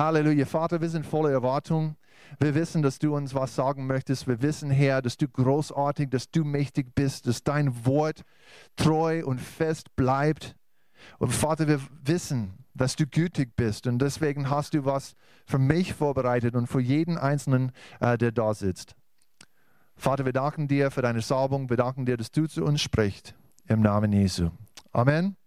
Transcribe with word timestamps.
Halleluja. 0.00 0.46
Vater, 0.46 0.80
wir 0.80 0.88
sind 0.88 1.04
voller 1.04 1.30
Erwartung. 1.30 1.94
Wir 2.38 2.54
wissen, 2.54 2.80
dass 2.80 2.98
du 2.98 3.14
uns 3.14 3.34
was 3.34 3.54
sagen 3.54 3.86
möchtest. 3.86 4.26
Wir 4.26 4.40
wissen, 4.40 4.70
Herr, 4.70 5.02
dass 5.02 5.18
du 5.18 5.28
großartig, 5.28 6.08
dass 6.08 6.30
du 6.30 6.42
mächtig 6.42 6.94
bist, 6.94 7.26
dass 7.26 7.44
dein 7.44 7.84
Wort 7.84 8.22
treu 8.76 9.22
und 9.26 9.40
fest 9.40 9.94
bleibt. 9.96 10.56
Und 11.18 11.34
Vater, 11.34 11.68
wir 11.68 11.80
wissen, 12.02 12.54
dass 12.72 12.96
du 12.96 13.06
gütig 13.06 13.56
bist 13.56 13.86
und 13.86 13.98
deswegen 13.98 14.48
hast 14.48 14.72
du 14.72 14.86
was 14.86 15.16
für 15.44 15.58
mich 15.58 15.92
vorbereitet 15.92 16.54
und 16.54 16.66
für 16.66 16.80
jeden 16.80 17.18
Einzelnen, 17.18 17.72
äh, 18.00 18.16
der 18.16 18.32
da 18.32 18.54
sitzt. 18.54 18.94
Vater, 19.96 20.24
wir 20.24 20.32
danken 20.32 20.66
dir 20.66 20.90
für 20.90 21.02
deine 21.02 21.20
Salbung. 21.20 21.68
Wir 21.68 21.76
danken 21.76 22.06
dir, 22.06 22.16
dass 22.16 22.30
du 22.30 22.46
zu 22.46 22.64
uns 22.64 22.80
sprichst. 22.80 23.34
Im 23.66 23.82
Namen 23.82 24.12
Jesu. 24.12 24.48
Amen. 24.92 25.39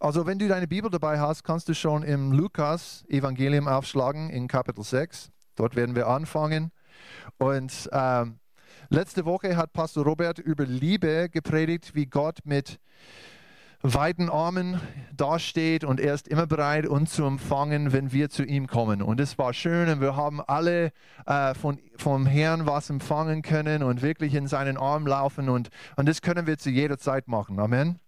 Also, 0.00 0.26
wenn 0.26 0.38
du 0.38 0.48
deine 0.48 0.66
Bibel 0.66 0.90
dabei 0.90 1.20
hast, 1.20 1.44
kannst 1.44 1.68
du 1.68 1.74
schon 1.74 2.02
im 2.02 2.32
Lukas-Evangelium 2.32 3.68
aufschlagen 3.68 4.30
in 4.30 4.48
Kapitel 4.48 4.84
6. 4.84 5.30
Dort 5.56 5.76
werden 5.76 5.94
wir 5.94 6.08
anfangen. 6.08 6.70
Und 7.38 7.88
äh, 7.92 8.24
letzte 8.88 9.24
Woche 9.24 9.56
hat 9.56 9.72
Pastor 9.72 10.04
Robert 10.04 10.38
über 10.38 10.64
Liebe 10.64 11.28
gepredigt, 11.30 11.94
wie 11.94 12.06
Gott 12.06 12.38
mit 12.44 12.78
weiten 13.84 14.30
Armen 14.30 14.80
dasteht 15.14 15.84
und 15.84 16.00
er 16.00 16.14
ist 16.14 16.26
immer 16.26 16.46
bereit, 16.46 16.86
uns 16.86 17.12
zu 17.12 17.24
empfangen, 17.24 17.92
wenn 17.92 18.12
wir 18.12 18.30
zu 18.30 18.42
ihm 18.42 18.66
kommen. 18.66 19.02
Und 19.02 19.20
es 19.20 19.36
war 19.36 19.52
schön 19.52 19.90
und 19.90 20.00
wir 20.00 20.16
haben 20.16 20.40
alle 20.40 20.90
äh, 21.26 21.52
von, 21.52 21.78
vom 21.98 22.24
Herrn 22.24 22.66
was 22.66 22.88
empfangen 22.88 23.42
können 23.42 23.82
und 23.82 24.00
wirklich 24.00 24.34
in 24.34 24.46
seinen 24.46 24.78
Arm 24.78 25.06
laufen 25.06 25.50
und, 25.50 25.68
und 25.96 26.08
das 26.08 26.22
können 26.22 26.46
wir 26.46 26.56
zu 26.56 26.70
jeder 26.70 26.96
Zeit 26.96 27.28
machen. 27.28 27.60
Amen. 27.60 28.00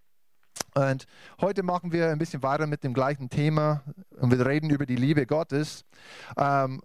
Und 0.77 1.07
heute 1.41 1.63
machen 1.63 1.91
wir 1.91 2.11
ein 2.11 2.19
bisschen 2.19 2.43
weiter 2.43 2.67
mit 2.67 2.85
dem 2.85 2.93
gleichen 2.93 3.31
Thema 3.31 3.83
und 4.21 4.31
wir 4.31 4.45
reden 4.45 4.69
über 4.69 4.85
die 4.85 4.97
Liebe 4.97 5.25
Gottes. 5.25 5.87
Ähm, 6.37 6.83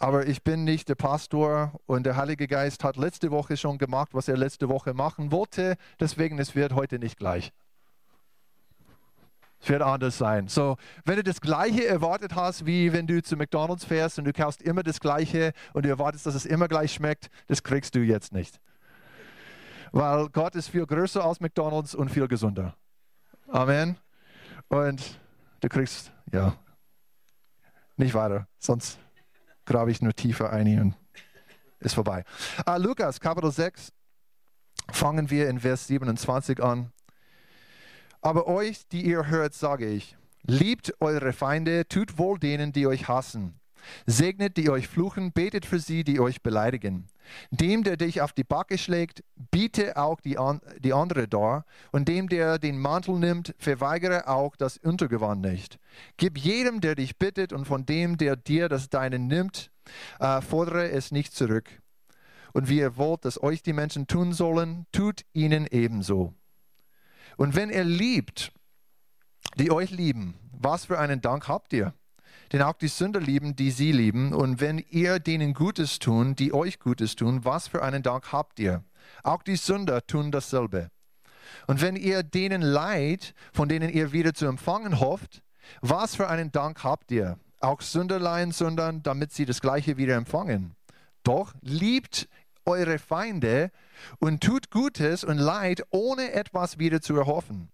aber 0.00 0.26
ich 0.26 0.42
bin 0.42 0.64
nicht 0.64 0.88
der 0.88 0.96
Pastor 0.96 1.78
und 1.86 2.06
der 2.06 2.16
Heilige 2.16 2.48
Geist 2.48 2.82
hat 2.82 2.96
letzte 2.96 3.30
Woche 3.30 3.56
schon 3.56 3.78
gemacht, 3.78 4.08
was 4.14 4.26
er 4.26 4.36
letzte 4.36 4.68
Woche 4.68 4.94
machen 4.94 5.30
wollte. 5.30 5.76
Deswegen, 6.00 6.40
es 6.40 6.56
wird 6.56 6.74
heute 6.74 6.98
nicht 6.98 7.16
gleich. 7.16 7.52
Es 9.60 9.68
wird 9.68 9.82
anders 9.82 10.18
sein. 10.18 10.48
So, 10.48 10.76
wenn 11.04 11.14
du 11.14 11.22
das 11.22 11.40
Gleiche 11.40 11.86
erwartet 11.86 12.34
hast, 12.34 12.66
wie 12.66 12.92
wenn 12.92 13.06
du 13.06 13.22
zu 13.22 13.36
McDonalds 13.36 13.84
fährst 13.84 14.18
und 14.18 14.24
du 14.24 14.32
kaufst 14.32 14.60
immer 14.60 14.82
das 14.82 14.98
Gleiche 14.98 15.52
und 15.72 15.84
du 15.84 15.88
erwartest, 15.88 16.26
dass 16.26 16.34
es 16.34 16.46
immer 16.46 16.66
gleich 16.66 16.92
schmeckt, 16.92 17.30
das 17.46 17.62
kriegst 17.62 17.94
du 17.94 18.00
jetzt 18.00 18.32
nicht. 18.32 18.58
Weil 19.92 20.28
Gott 20.30 20.56
ist 20.56 20.66
viel 20.66 20.84
größer 20.84 21.24
als 21.24 21.38
McDonalds 21.38 21.94
und 21.94 22.10
viel 22.10 22.26
gesünder. 22.26 22.74
Amen. 23.48 23.96
Und 24.68 25.18
du 25.60 25.68
kriegst, 25.68 26.12
ja, 26.32 26.56
nicht 27.96 28.14
weiter, 28.14 28.48
sonst 28.58 28.98
grabe 29.64 29.90
ich 29.90 30.02
nur 30.02 30.14
tiefer 30.14 30.50
ein 30.50 30.80
und 30.80 30.94
ist 31.80 31.94
vorbei. 31.94 32.24
Uh, 32.68 32.76
Lukas, 32.78 33.20
Kapitel 33.20 33.52
6, 33.52 33.92
fangen 34.90 35.30
wir 35.30 35.48
in 35.48 35.60
Vers 35.60 35.86
27 35.86 36.62
an. 36.62 36.92
Aber 38.20 38.46
euch, 38.46 38.88
die 38.88 39.04
ihr 39.04 39.26
hört, 39.26 39.52
sage 39.52 39.86
ich, 39.86 40.16
liebt 40.42 40.94
eure 41.00 41.32
Feinde, 41.32 41.86
tut 41.86 42.16
wohl 42.16 42.38
denen, 42.38 42.72
die 42.72 42.86
euch 42.86 43.08
hassen. 43.08 43.60
Segnet, 44.06 44.56
die 44.56 44.70
euch 44.70 44.88
fluchen, 44.88 45.32
betet 45.32 45.66
für 45.66 45.78
sie, 45.78 46.04
die 46.04 46.20
euch 46.20 46.42
beleidigen. 46.42 47.06
Dem, 47.50 47.84
der 47.84 47.96
dich 47.96 48.20
auf 48.20 48.32
die 48.32 48.44
Backe 48.44 48.78
schlägt, 48.78 49.24
biete 49.50 49.96
auch 49.96 50.20
die, 50.20 50.38
an, 50.38 50.60
die 50.78 50.92
andere 50.92 51.28
dar. 51.28 51.64
Und 51.92 52.08
dem, 52.08 52.28
der 52.28 52.58
den 52.58 52.78
Mantel 52.78 53.18
nimmt, 53.18 53.54
verweigere 53.58 54.28
auch 54.28 54.56
das 54.56 54.78
Untergewand 54.78 55.42
nicht. 55.42 55.78
Gib 56.16 56.38
jedem, 56.38 56.80
der 56.80 56.94
dich 56.94 57.18
bittet, 57.18 57.52
und 57.52 57.66
von 57.66 57.86
dem, 57.86 58.18
der 58.18 58.36
dir 58.36 58.68
das 58.68 58.88
Deine 58.88 59.18
nimmt, 59.18 59.70
äh, 60.20 60.40
fordere 60.40 60.90
es 60.90 61.12
nicht 61.12 61.34
zurück. 61.34 61.68
Und 62.52 62.68
wie 62.68 62.78
ihr 62.78 62.96
wollt, 62.96 63.24
dass 63.24 63.42
euch 63.42 63.62
die 63.62 63.72
Menschen 63.72 64.06
tun 64.06 64.32
sollen, 64.32 64.86
tut 64.92 65.24
ihnen 65.32 65.66
ebenso. 65.70 66.34
Und 67.36 67.56
wenn 67.56 67.70
ihr 67.70 67.84
liebt, 67.84 68.52
die 69.58 69.70
euch 69.70 69.90
lieben, 69.90 70.34
was 70.52 70.84
für 70.84 70.98
einen 70.98 71.20
Dank 71.20 71.48
habt 71.48 71.72
ihr? 71.72 71.94
Denn 72.52 72.62
auch 72.62 72.74
die 72.74 72.88
Sünder 72.88 73.20
lieben, 73.20 73.56
die 73.56 73.70
sie 73.70 73.92
lieben. 73.92 74.32
Und 74.32 74.60
wenn 74.60 74.78
ihr 74.90 75.18
denen 75.18 75.54
Gutes 75.54 75.98
tun, 75.98 76.36
die 76.36 76.52
euch 76.52 76.78
Gutes 76.78 77.16
tun, 77.16 77.44
was 77.44 77.68
für 77.68 77.82
einen 77.82 78.02
Dank 78.02 78.32
habt 78.32 78.58
ihr? 78.58 78.84
Auch 79.22 79.42
die 79.42 79.56
Sünder 79.56 80.06
tun 80.06 80.30
dasselbe. 80.30 80.90
Und 81.66 81.80
wenn 81.80 81.96
ihr 81.96 82.22
denen 82.22 82.62
leid, 82.62 83.34
von 83.52 83.68
denen 83.68 83.90
ihr 83.90 84.12
wieder 84.12 84.34
zu 84.34 84.46
empfangen 84.46 85.00
hofft, 85.00 85.42
was 85.80 86.14
für 86.14 86.28
einen 86.28 86.52
Dank 86.52 86.84
habt 86.84 87.10
ihr? 87.10 87.38
Auch 87.60 87.80
Sünder 87.80 88.18
leihen 88.18 88.52
Sündern, 88.52 89.02
damit 89.02 89.32
sie 89.32 89.46
das 89.46 89.60
Gleiche 89.60 89.96
wieder 89.96 90.16
empfangen. 90.16 90.74
Doch 91.22 91.54
liebt 91.62 92.28
eure 92.66 92.98
Feinde 92.98 93.70
und 94.18 94.42
tut 94.42 94.70
Gutes 94.70 95.24
und 95.24 95.38
Leid, 95.38 95.82
ohne 95.90 96.32
etwas 96.32 96.78
wieder 96.78 97.00
zu 97.00 97.16
erhoffen. 97.16 97.70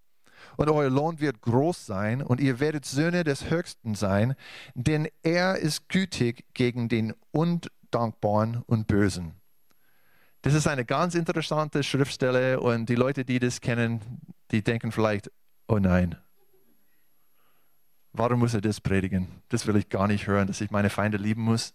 Und 0.56 0.68
euer 0.70 0.90
Lohn 0.90 1.20
wird 1.20 1.40
groß 1.40 1.86
sein 1.86 2.22
und 2.22 2.40
ihr 2.40 2.60
werdet 2.60 2.84
Söhne 2.84 3.24
des 3.24 3.50
Höchsten 3.50 3.94
sein, 3.94 4.34
denn 4.74 5.08
er 5.22 5.56
ist 5.56 5.88
gütig 5.88 6.44
gegen 6.54 6.88
den 6.88 7.14
Undankbaren 7.32 8.62
und 8.66 8.86
Bösen. 8.86 9.34
Das 10.42 10.54
ist 10.54 10.66
eine 10.66 10.84
ganz 10.84 11.14
interessante 11.14 11.82
Schriftstelle 11.82 12.60
und 12.60 12.88
die 12.88 12.94
Leute, 12.94 13.24
die 13.24 13.38
das 13.38 13.60
kennen, 13.60 14.00
die 14.50 14.62
denken 14.62 14.90
vielleicht, 14.90 15.30
oh 15.68 15.78
nein, 15.78 16.16
warum 18.12 18.40
muss 18.40 18.54
er 18.54 18.62
das 18.62 18.80
predigen? 18.80 19.42
Das 19.50 19.66
will 19.66 19.76
ich 19.76 19.88
gar 19.88 20.08
nicht 20.08 20.26
hören, 20.26 20.46
dass 20.46 20.60
ich 20.60 20.70
meine 20.70 20.90
Feinde 20.90 21.18
lieben 21.18 21.42
muss. 21.42 21.74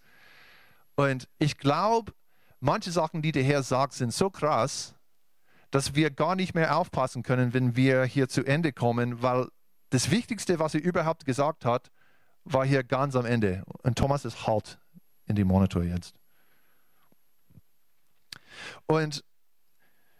Und 0.96 1.28
ich 1.38 1.58
glaube, 1.58 2.14
manche 2.60 2.92
Sachen, 2.92 3.22
die 3.22 3.32
der 3.32 3.44
Herr 3.44 3.62
sagt, 3.62 3.94
sind 3.94 4.14
so 4.14 4.30
krass, 4.30 4.95
dass 5.76 5.94
wir 5.94 6.10
gar 6.10 6.38
nicht 6.38 6.56
mehr 6.56 6.78
aufpassen 6.78 7.22
können, 7.22 7.54
wenn 7.54 7.76
wir 7.76 8.06
hier 8.06 8.30
zu 8.30 8.46
Ende 8.46 8.72
kommen, 8.72 9.22
weil 9.22 9.50
das 9.90 10.10
Wichtigste, 10.10 10.58
was 10.58 10.74
er 10.74 10.82
überhaupt 10.82 11.26
gesagt 11.26 11.66
hat, 11.66 11.92
war 12.46 12.66
hier 12.66 12.82
ganz 12.82 13.14
am 13.18 13.26
Ende. 13.26 13.62
Und 13.84 13.98
Thomas 13.98 14.24
ist 14.24 14.48
halt 14.48 14.80
in 15.26 15.36
dem 15.36 15.50
Monitor 15.50 15.84
jetzt. 15.84 16.16
Und 18.86 19.22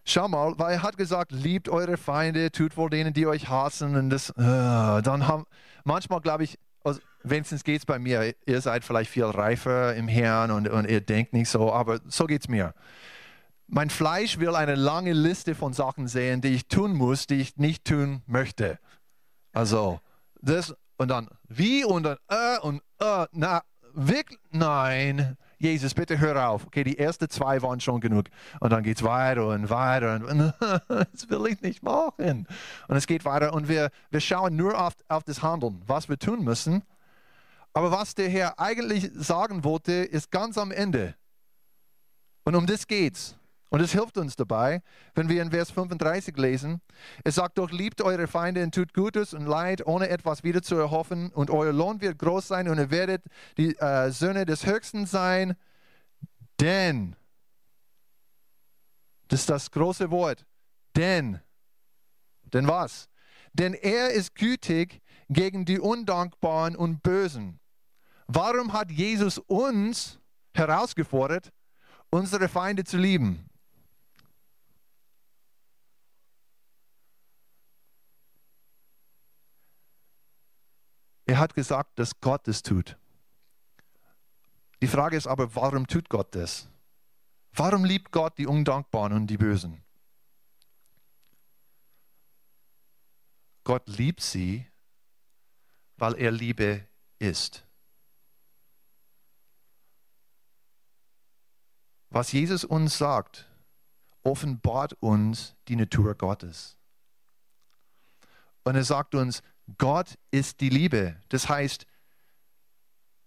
schau 0.04 0.28
mal, 0.28 0.60
weil 0.60 0.74
er 0.74 0.84
hat 0.84 0.98
gesagt, 0.98 1.32
liebt 1.32 1.70
eure 1.70 1.96
Feinde, 1.96 2.52
tut 2.52 2.76
wohl 2.76 2.90
denen, 2.90 3.14
die 3.14 3.26
euch 3.26 3.48
hassen. 3.48 3.96
Und 3.96 4.10
das, 4.10 4.32
uh, 4.32 5.00
dann 5.02 5.26
haben 5.26 5.46
manchmal, 5.86 6.20
glaube 6.20 6.44
ich, 6.44 6.60
also 6.84 7.00
wenigstens 7.24 7.64
geht 7.64 7.80
es 7.80 7.86
bei 7.86 7.98
mir. 7.98 8.36
Ihr 8.46 8.60
seid 8.60 8.84
vielleicht 8.84 9.10
viel 9.10 9.24
reifer 9.24 9.96
im 9.96 10.10
Herrn 10.10 10.52
und, 10.52 10.68
und 10.68 10.90
ihr 10.90 11.00
denkt 11.00 11.32
nicht 11.32 11.48
so, 11.48 11.72
aber 11.72 12.02
so 12.10 12.26
geht 12.26 12.42
es 12.42 12.50
mir. 12.50 12.74
Mein 13.68 13.90
Fleisch 13.90 14.38
will 14.40 14.56
eine 14.56 14.76
lange 14.76 15.14
Liste 15.14 15.56
von 15.56 15.74
Sachen 15.74 16.08
sehen, 16.08 16.42
die 16.42 16.50
ich 16.50 16.68
tun 16.68 16.94
muss, 16.94 17.28
die 17.28 17.36
ich 17.36 17.58
nicht 17.58 17.86
tun 17.86 18.22
möchte. 18.28 18.80
Also, 19.54 20.00
das 20.42 20.76
und 20.98 21.10
dann 21.10 21.30
wie 21.48 21.84
und 21.84 22.04
dann 22.04 22.18
äh 22.30 22.60
und 22.60 22.82
äh, 23.00 23.26
na, 23.32 23.62
wirklich, 23.94 24.40
nein. 24.52 25.38
Jesus, 25.58 25.94
bitte 25.94 26.20
hör 26.20 26.50
auf. 26.50 26.68
Okay, 26.68 26.84
die 26.84 27.00
ersten 27.00 27.30
zwei 27.30 27.62
waren 27.62 27.80
schon 27.80 28.02
genug. 28.02 28.26
Und 28.60 28.72
dann 28.72 28.84
geht 28.84 28.98
es 28.98 29.04
weiter 29.04 29.48
und 29.48 29.70
weiter. 29.70 30.16
Und, 30.16 30.54
das 30.90 31.30
will 31.30 31.48
ich 31.48 31.62
nicht 31.62 31.82
machen. 31.82 32.48
Und 32.88 32.96
es 32.96 33.08
geht 33.08 33.26
weiter. 33.26 33.54
Und 33.54 33.70
wir, 33.70 33.90
wir 34.12 34.20
schauen 34.20 34.56
nur 34.56 34.80
auf, 34.80 34.94
auf 35.08 35.24
das 35.24 35.42
Handeln, 35.42 35.82
was 35.88 36.10
wir 36.10 36.20
tun 36.20 36.44
müssen. 36.44 36.84
Aber 37.74 37.92
was 37.92 38.16
der 38.16 38.30
Herr 38.30 38.60
eigentlich 38.60 39.12
sagen 39.16 39.64
wollte, 39.64 39.94
ist 39.94 40.30
ganz 40.30 40.58
am 40.58 40.72
Ende. 40.72 41.16
Und 42.44 42.56
um 42.56 42.66
das 42.66 42.86
geht's. 42.86 43.36
Und 43.76 43.82
es 43.82 43.92
hilft 43.92 44.18
uns 44.18 44.38
dabei, 44.38 44.82
wenn 45.16 45.28
wir 45.28 45.42
in 45.42 45.52
Vers 45.52 45.70
35 45.70 46.38
lesen. 46.38 46.80
Es 47.26 47.36
sagt 47.36 47.58
doch, 47.58 47.72
liebt 47.72 48.02
eure 48.02 48.26
Feinde 48.26 48.64
und 48.64 48.74
tut 48.74 48.94
Gutes 48.94 49.34
und 49.34 49.46
Leid, 49.48 49.86
ohne 49.86 50.08
etwas 50.08 50.46
wieder 50.46 50.62
zu 50.62 50.78
erhoffen. 50.78 51.30
Und 51.32 51.50
euer 51.50 51.74
Lohn 51.74 52.00
wird 52.00 52.18
groß 52.18 52.48
sein 52.48 52.70
und 52.70 52.78
ihr 52.78 52.90
werdet 52.90 53.26
die 53.58 53.76
äh, 53.76 54.12
Söhne 54.12 54.46
des 54.46 54.66
Höchsten 54.66 55.06
sein. 55.06 55.58
Denn, 56.62 57.18
das 59.28 59.42
ist 59.42 59.50
das 59.50 59.70
große 59.70 60.10
Wort, 60.10 60.46
denn, 60.96 61.42
denn 62.54 62.70
was? 62.70 63.10
Denn 63.52 63.74
er 63.74 64.12
ist 64.12 64.36
gütig 64.36 65.02
gegen 65.28 65.66
die 65.66 65.82
Undankbaren 65.82 66.78
und 66.78 67.04
Bösen. 67.04 67.60
Warum 68.28 68.72
hat 68.72 68.90
Jesus 68.90 69.38
uns 69.38 70.18
herausgefordert, 70.54 71.52
unsere 72.10 72.48
Feinde 72.48 72.86
zu 72.86 72.96
lieben? 72.96 73.50
Er 81.26 81.40
hat 81.40 81.56
gesagt, 81.56 81.98
dass 81.98 82.20
Gott 82.20 82.48
es 82.48 82.62
tut. 82.62 82.98
Die 84.82 84.88
Frage 84.88 85.18
ist 85.18 85.28
aber, 85.28 85.56
warum 85.56 85.88
tut 85.88 86.10
Gott 86.10 86.36
das? 86.36 86.70
Warum 87.52 87.86
liebt 87.86 88.12
Gott 88.12 88.38
die 88.38 88.48
Undankbaren 88.48 89.14
und 89.14 89.28
die 89.28 89.38
Bösen? 89.38 89.84
Gott 93.64 93.88
liebt 93.88 94.22
sie, 94.22 94.68
weil 95.98 96.16
er 96.16 96.32
Liebe 96.32 96.88
ist. 97.18 97.66
Was 102.10 102.32
Jesus 102.32 102.64
uns 102.64 102.98
sagt, 102.98 103.50
offenbart 104.22 104.94
uns 105.02 105.56
die 105.68 105.76
Natur 105.76 106.16
Gottes. 106.16 106.78
Und 108.64 108.76
er 108.76 108.84
sagt 108.84 109.16
uns, 109.16 109.42
Gott 109.78 110.18
ist 110.32 110.62
die 110.62 110.70
Liebe. 110.70 111.20
Das 111.30 111.50
heißt, 111.50 111.86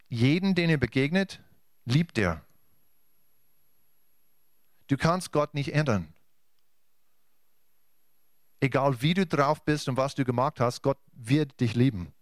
jeden, 0.09 0.55
den 0.55 0.71
er 0.71 0.79
begegnet, 0.79 1.43
liebt 1.85 2.19
er. 2.19 2.45
Du 4.87 4.97
kannst 4.97 5.33
Gott 5.33 5.55
nicht 5.55 5.75
ändern. 5.75 6.15
Egal 8.61 9.03
wie 9.03 9.15
du 9.15 9.27
drauf 9.27 9.65
bist 9.65 9.89
und 9.89 9.97
was 9.97 10.15
du 10.15 10.25
gemacht 10.25 10.61
hast, 10.61 10.83
Gott 10.83 10.99
wird 11.13 11.61
dich 11.61 11.75
lieben. 11.75 12.13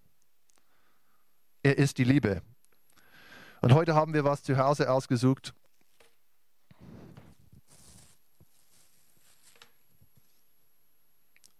Er 1.62 1.78
ist 1.78 1.98
die 1.98 2.04
Liebe. 2.04 2.42
Und 3.62 3.72
heute 3.72 3.94
haben 3.94 4.12
wir 4.12 4.24
was 4.24 4.42
zu 4.42 4.58
Hause 4.58 4.90
ausgesucht. 4.90 5.54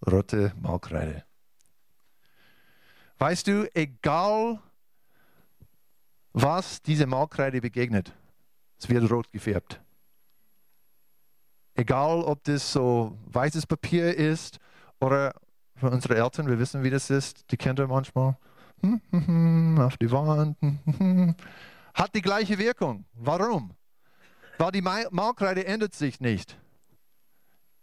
Rote 0.07 0.53
Malkreide. 0.61 1.25
Weißt 3.19 3.47
du, 3.47 3.69
egal 3.75 4.61
was 6.33 6.83
diese 6.83 7.07
Malkreide 7.07 7.63
begegnet, 7.63 8.13
es 8.79 8.91
wird 8.91 9.11
rot 9.11 9.33
gefärbt. 9.33 9.81
Egal, 11.75 12.23
ob 12.23 12.45
das 12.45 12.73
so 12.73 13.17
weißes 13.27 13.67
Papier 13.67 14.15
ist 14.15 14.59
oder 15.01 15.33
für 15.77 15.91
unsere 15.91 16.17
Eltern, 16.17 16.47
wir 16.47 16.59
wissen, 16.59 16.83
wie 16.83 16.91
das 16.91 17.09
ist, 17.09 17.51
die 17.51 17.57
Kinder 17.57 17.87
manchmal 17.87 18.37
auf 19.79 19.97
die 19.97 20.11
Wand, 20.11 20.59
hat 21.95 22.15
die 22.15 22.23
gleiche 22.23 22.59
Wirkung. 22.59 23.07
Warum? 23.15 23.75
Weil 24.59 24.73
die 24.73 24.83
Malkreide 24.83 25.67
ändert 25.67 25.95
sich 25.95 26.21
nicht. 26.21 26.59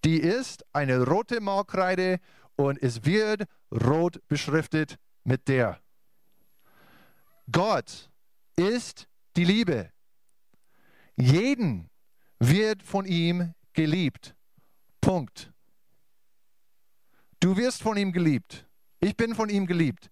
Die 0.06 0.20
ist 0.20 0.64
eine 0.74 1.04
rote 1.08 1.42
Malkreide 1.42 2.20
und 2.56 2.82
es 2.82 3.06
wird 3.06 3.46
rot 3.72 4.20
beschriftet 4.28 5.00
mit 5.24 5.48
der. 5.48 5.80
Gott 7.52 8.10
ist 8.56 9.08
die 9.36 9.46
Liebe. 9.46 9.92
Jeden 11.16 11.90
wird 12.40 12.84
von 12.84 13.06
ihm 13.06 13.54
geliebt. 13.74 14.36
Punkt. 15.02 15.52
Du 17.40 17.58
wirst 17.58 17.82
von 17.82 17.98
ihm 17.98 18.12
geliebt. 18.12 18.68
Ich 19.00 19.18
bin 19.18 19.36
von 19.36 19.50
ihm 19.50 19.68
geliebt. 19.68 20.10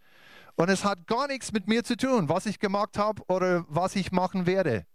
Und 0.56 0.69
es 0.69 0.84
hat 0.84 1.08
gar 1.08 1.28
nichts 1.28 1.52
mit 1.52 1.68
mir 1.68 1.84
zu 1.84 1.96
tun, 1.96 2.28
was 2.30 2.46
ich 2.46 2.60
gemacht 2.60 2.98
habe 2.98 3.24
oder 3.28 3.66
was 3.68 3.96
ich 3.96 4.12
machen 4.12 4.46
werde. 4.46 4.86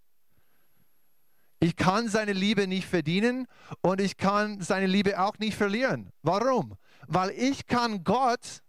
Ich 1.59 1.77
kann 1.77 2.09
seine 2.09 2.35
Liebe 2.35 2.67
nicht 2.67 2.87
verdienen 2.87 3.47
und 3.81 4.01
ich 4.01 4.19
kann 4.19 4.61
seine 4.61 4.87
Liebe 4.87 5.19
auch 5.19 5.39
nicht 5.39 5.57
verlieren. 5.57 6.13
Warum? 6.23 6.77
Weil 7.07 7.31
ich 7.31 7.67
kann 7.67 8.05
Gott 8.05 8.63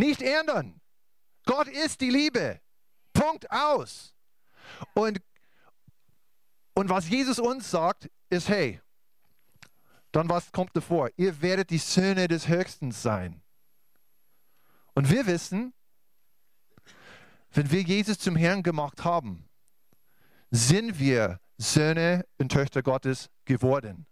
nicht 0.00 0.22
ändern. 0.22 0.80
Gott 1.46 1.68
ist 1.68 2.00
die 2.00 2.10
Liebe. 2.10 2.60
Punkt 3.12 3.50
aus. 3.50 4.14
Und, 4.94 5.20
und 6.74 6.88
was 6.88 7.08
Jesus 7.08 7.38
uns 7.38 7.70
sagt, 7.70 8.10
ist, 8.30 8.48
hey, 8.48 8.80
dann 10.12 10.28
was 10.28 10.50
kommt 10.50 10.74
davor? 10.74 11.10
Ihr 11.16 11.40
werdet 11.40 11.70
die 11.70 11.78
Söhne 11.78 12.26
des 12.26 12.48
Höchsten 12.48 12.90
sein. 12.92 13.42
Und 14.94 15.10
wir 15.10 15.26
wissen, 15.26 15.72
wenn 17.52 17.70
wir 17.70 17.82
Jesus 17.82 18.18
zum 18.18 18.36
Herrn 18.36 18.62
gemacht 18.62 19.04
haben, 19.04 19.48
sind 20.50 20.98
wir 20.98 21.40
Söhne 21.58 22.26
und 22.38 22.50
Töchter 22.50 22.82
Gottes 22.82 23.30
geworden. 23.44 24.06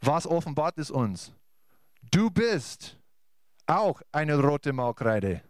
Was 0.00 0.26
offenbart 0.26 0.78
es 0.78 0.90
uns? 0.90 1.32
Du 2.10 2.30
bist 2.30 2.98
auch 3.68 4.00
eine 4.12 4.38
rote 4.38 4.72
Malkreide. 4.72 5.42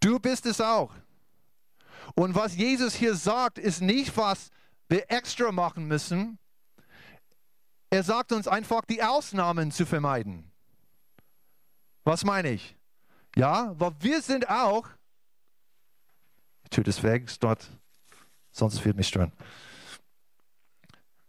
Du 0.00 0.18
bist 0.18 0.46
es 0.46 0.60
auch. 0.60 0.92
Und 2.14 2.34
was 2.34 2.56
Jesus 2.56 2.94
hier 2.94 3.14
sagt, 3.14 3.58
ist 3.58 3.80
nicht, 3.80 4.16
was 4.16 4.50
wir 4.88 5.10
extra 5.10 5.52
machen 5.52 5.86
müssen. 5.86 6.38
Er 7.90 8.02
sagt 8.02 8.32
uns 8.32 8.48
einfach, 8.48 8.84
die 8.84 9.02
Ausnahmen 9.02 9.70
zu 9.70 9.86
vermeiden. 9.86 10.50
Was 12.04 12.24
meine 12.24 12.50
ich? 12.50 12.76
Ja, 13.36 13.78
weil 13.78 13.92
wir 14.00 14.20
sind 14.20 14.48
auch, 14.48 14.88
ich 16.64 16.70
tue 16.70 16.84
das 16.84 17.02
weg, 17.02 17.30
dort, 17.40 17.70
sonst 18.50 18.84
wird 18.84 18.96
mich 18.96 19.08
stören. 19.08 19.32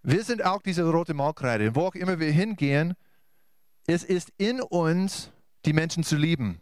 Wir 0.01 0.23
sind 0.23 0.43
auch 0.43 0.61
diese 0.61 0.83
rote 0.83 1.13
Malkreide. 1.13 1.75
Wo 1.75 1.87
auch 1.87 1.95
immer 1.95 2.19
wir 2.19 2.31
hingehen, 2.31 2.95
es 3.87 4.03
ist 4.03 4.31
in 4.37 4.61
uns, 4.61 5.31
die 5.65 5.73
Menschen 5.73 6.03
zu 6.03 6.15
lieben. 6.15 6.61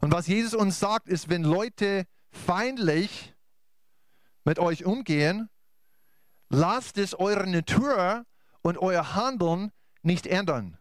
Und 0.00 0.12
was 0.12 0.26
Jesus 0.26 0.54
uns 0.54 0.78
sagt, 0.78 1.08
ist, 1.08 1.28
wenn 1.28 1.42
Leute 1.42 2.06
feindlich 2.30 3.34
mit 4.44 4.58
euch 4.58 4.84
umgehen, 4.84 5.48
lasst 6.50 6.98
es 6.98 7.18
eure 7.18 7.46
Natur 7.46 8.26
und 8.62 8.78
euer 8.78 9.14
Handeln 9.14 9.72
nicht 10.02 10.26
ändern. 10.26 10.78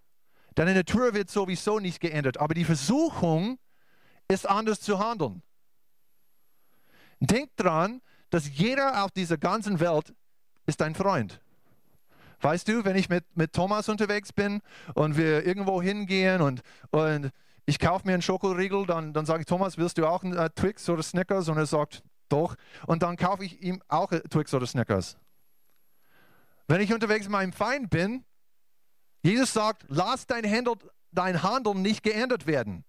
Deine 0.55 0.73
Natur 0.73 1.13
wird 1.13 1.29
sowieso 1.29 1.79
nicht 1.79 1.99
geändert, 1.99 2.37
aber 2.37 2.53
die 2.53 2.65
Versuchung 2.65 3.57
ist 4.27 4.47
anders 4.47 4.81
zu 4.81 4.99
handeln. 4.99 5.41
Denk 7.19 7.55
dran, 7.55 8.01
dass 8.29 8.49
jeder 8.49 9.03
auf 9.03 9.11
dieser 9.11 9.37
ganzen 9.37 9.79
Welt 9.79 10.13
ist 10.65 10.81
dein 10.81 10.95
Freund. 10.95 11.42
Weißt 12.43 12.67
du, 12.67 12.83
wenn 12.83 12.97
ich 12.97 13.07
mit, 13.07 13.23
mit 13.37 13.53
Thomas 13.53 13.87
unterwegs 13.87 14.33
bin 14.33 14.61
und 14.95 15.15
wir 15.15 15.45
irgendwo 15.45 15.81
hingehen 15.81 16.41
und, 16.41 16.61
und 16.91 17.31
ich 17.65 17.79
kaufe 17.79 18.05
mir 18.05 18.13
einen 18.13 18.21
Schokoriegel, 18.21 18.85
dann, 18.85 19.13
dann 19.13 19.25
sage 19.25 19.41
ich, 19.41 19.45
Thomas, 19.45 19.77
willst 19.77 19.97
du 19.97 20.05
auch 20.05 20.23
einen 20.23 20.35
äh, 20.35 20.49
Twix 20.49 20.89
oder 20.89 21.01
Snickers? 21.01 21.47
Und 21.47 21.57
er 21.57 21.65
sagt, 21.65 22.03
doch. 22.27 22.55
Und 22.85 23.01
dann 23.01 23.15
kaufe 23.15 23.45
ich 23.45 23.61
ihm 23.61 23.81
auch 23.87 24.11
äh, 24.11 24.19
Twix 24.21 24.53
oder 24.53 24.67
Snickers. 24.67 25.15
Wenn 26.67 26.81
ich 26.81 26.93
unterwegs 26.93 27.25
mit 27.25 27.31
meinem 27.31 27.53
Feind 27.53 27.89
bin, 27.89 28.25
Jesus 29.21 29.53
sagt, 29.53 29.85
lass 29.87 30.27
dein 30.27 30.43
Handel, 30.43 30.73
dein 31.13 31.43
Handeln 31.43 31.81
nicht 31.81 32.03
geändert 32.03 32.45
werden. 32.45 32.83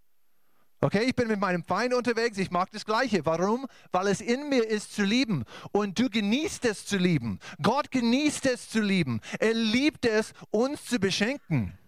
Okay, 0.85 1.05
ich 1.05 1.17
bin 1.17 1.29
mit 1.29 1.41
meinem 1.41 1.65
Feind 1.65 1.95
unterwegs, 1.95 2.37
ich 2.37 2.51
mag 2.51 2.71
das 2.71 2.85
Gleiche. 2.85 3.25
Warum? 3.25 3.67
Weil 3.91 4.09
es 4.09 4.21
in 4.21 4.51
mir 4.51 4.69
ist 4.69 4.95
zu 4.95 5.03
lieben. 5.03 5.45
Und 5.73 5.99
du 5.99 6.11
genießt 6.11 6.67
es 6.67 6.85
zu 6.85 6.99
lieben. 6.99 7.39
Gott 7.63 7.91
genießt 7.91 8.45
es 8.45 8.69
zu 8.69 8.83
lieben. 8.83 9.23
Er 9.39 9.55
liebt 9.55 10.05
es, 10.05 10.35
uns 10.51 10.85
zu 10.85 10.99
beschenken. 10.99 11.79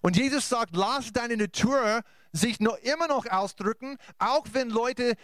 Und 0.00 0.16
Jesus 0.16 0.48
sagt, 0.48 0.74
lass 0.74 1.12
deine 1.12 1.36
Natur 1.36 2.02
sich 2.32 2.58
noch 2.58 2.76
immer 2.78 3.06
noch 3.06 3.26
ausdrücken, 3.26 3.96
auch 4.18 4.48
wenn 4.50 4.68
Leute 4.68 5.14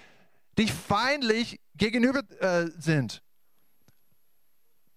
dich 0.56 0.72
feindlich 0.72 1.60
gegenüber 1.74 2.22
äh, 2.38 2.70
sind. 2.78 3.20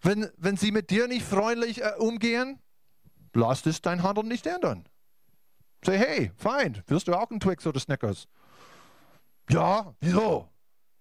Wenn, 0.02 0.30
wenn 0.38 0.58
sie 0.58 0.72
mit 0.72 0.92
dir 0.92 1.08
nicht 1.08 1.25
freundlich 1.25 1.82
äh, 1.82 1.94
umgehen, 1.98 2.60
lass 3.34 3.66
es 3.66 3.82
dein 3.82 4.04
Handeln 4.04 4.28
nicht 4.28 4.46
ändern. 4.46 4.88
Say, 5.86 5.98
hey, 5.98 6.32
fein, 6.36 6.84
wirst 6.88 7.08
du 7.08 7.14
auch 7.14 7.30
einen 7.30 7.40
Twix 7.40 7.66
oder 7.66 7.80
Snickers? 7.80 8.28
Ja, 9.50 9.94
wieso? 10.00 10.50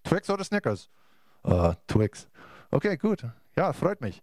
Twix 0.04 0.30
oder 0.30 0.44
Snickers? 0.44 0.88
Uh, 1.44 1.74
Twix. 1.86 2.28
Okay, 2.70 2.96
gut. 2.96 3.24
Ja, 3.56 3.72
freut 3.72 4.00
mich. 4.00 4.22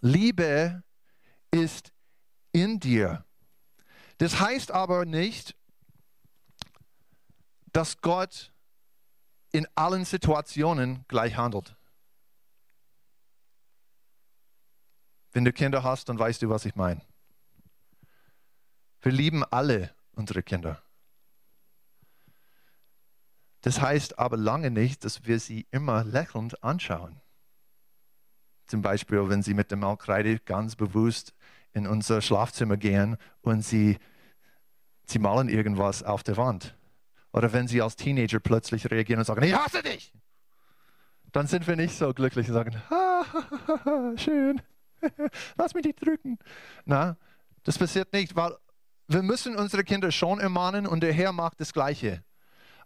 Liebe 0.00 0.82
ist 1.50 1.92
in 2.52 2.80
dir. 2.80 3.24
Das 4.18 4.40
heißt 4.40 4.70
aber 4.70 5.04
nicht, 5.04 5.54
dass 7.72 8.00
Gott 8.00 8.52
in 9.52 9.66
allen 9.74 10.04
Situationen 10.04 11.04
gleich 11.08 11.36
handelt. 11.36 11.76
Wenn 15.32 15.44
du 15.44 15.52
Kinder 15.52 15.82
hast, 15.82 16.08
dann 16.08 16.18
weißt 16.18 16.40
du, 16.42 16.48
was 16.48 16.64
ich 16.64 16.74
meine. 16.76 17.02
Wir 19.02 19.12
lieben 19.12 19.44
alle 19.44 19.94
unsere 20.12 20.42
Kinder. 20.42 20.82
Das 23.60 23.80
heißt 23.80 24.18
aber 24.18 24.36
lange 24.36 24.70
nicht, 24.70 25.04
dass 25.04 25.26
wir 25.26 25.40
sie 25.40 25.66
immer 25.70 26.04
lächelnd 26.04 26.62
anschauen. 26.62 27.20
Zum 28.66 28.82
Beispiel, 28.82 29.28
wenn 29.28 29.42
sie 29.42 29.54
mit 29.54 29.70
dem 29.70 29.80
Malkreide 29.80 30.38
ganz 30.40 30.76
bewusst 30.76 31.34
in 31.72 31.86
unser 31.86 32.20
Schlafzimmer 32.20 32.76
gehen 32.76 33.16
und 33.42 33.62
sie, 33.62 33.98
sie 35.06 35.18
malen 35.18 35.48
irgendwas 35.48 36.02
auf 36.02 36.22
der 36.22 36.36
Wand. 36.36 36.76
Oder 37.32 37.52
wenn 37.52 37.68
sie 37.68 37.82
als 37.82 37.96
Teenager 37.96 38.40
plötzlich 38.40 38.90
reagieren 38.90 39.18
und 39.18 39.26
sagen, 39.26 39.42
ich 39.44 39.54
hasse 39.54 39.82
dich. 39.82 40.12
Dann 41.32 41.46
sind 41.46 41.66
wir 41.66 41.76
nicht 41.76 41.96
so 41.96 42.14
glücklich 42.14 42.48
und 42.48 42.54
sagen, 42.54 42.82
ah, 42.88 44.16
schön, 44.16 44.62
lass 45.56 45.74
mich 45.74 45.84
nicht 45.84 46.04
drücken. 46.04 46.38
Na, 46.84 47.16
das 47.64 47.78
passiert 47.78 48.12
nicht, 48.12 48.34
weil 48.36 48.56
wir 49.08 49.22
müssen 49.22 49.56
unsere 49.56 49.84
Kinder 49.84 50.10
schon 50.10 50.40
ermahnen 50.40 50.86
und 50.86 51.00
der 51.00 51.12
Herr 51.12 51.32
macht 51.32 51.60
das 51.60 51.72
Gleiche. 51.72 52.24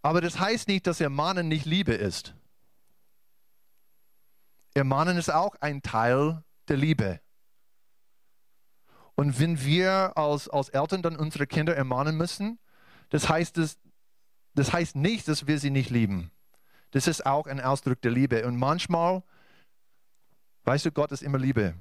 Aber 0.02 0.20
das 0.20 0.38
heißt 0.38 0.68
nicht, 0.68 0.86
dass 0.86 1.00
Ermahnen 1.00 1.48
nicht 1.48 1.66
Liebe 1.66 1.94
ist. 1.94 2.34
Ermahnen 4.74 5.16
ist 5.16 5.32
auch 5.32 5.56
ein 5.60 5.82
Teil 5.82 6.42
der 6.68 6.76
Liebe. 6.76 7.20
Und 9.14 9.38
wenn 9.38 9.62
wir 9.62 10.16
als, 10.16 10.48
als 10.48 10.70
Eltern 10.70 11.02
dann 11.02 11.16
unsere 11.16 11.46
Kinder 11.46 11.76
ermahnen 11.76 12.16
müssen, 12.16 12.58
das 13.10 13.28
heißt, 13.28 13.56
das, 13.56 13.78
das 14.54 14.72
heißt 14.72 14.96
nicht, 14.96 15.28
dass 15.28 15.46
wir 15.46 15.58
sie 15.58 15.70
nicht 15.70 15.90
lieben. 15.90 16.30
Das 16.92 17.06
ist 17.06 17.26
auch 17.26 17.46
ein 17.46 17.60
Ausdruck 17.60 18.00
der 18.00 18.10
Liebe. 18.10 18.46
Und 18.46 18.56
manchmal, 18.56 19.22
weißt 20.64 20.86
du, 20.86 20.92
Gott 20.92 21.12
ist 21.12 21.22
immer 21.22 21.38
Liebe. 21.38 21.74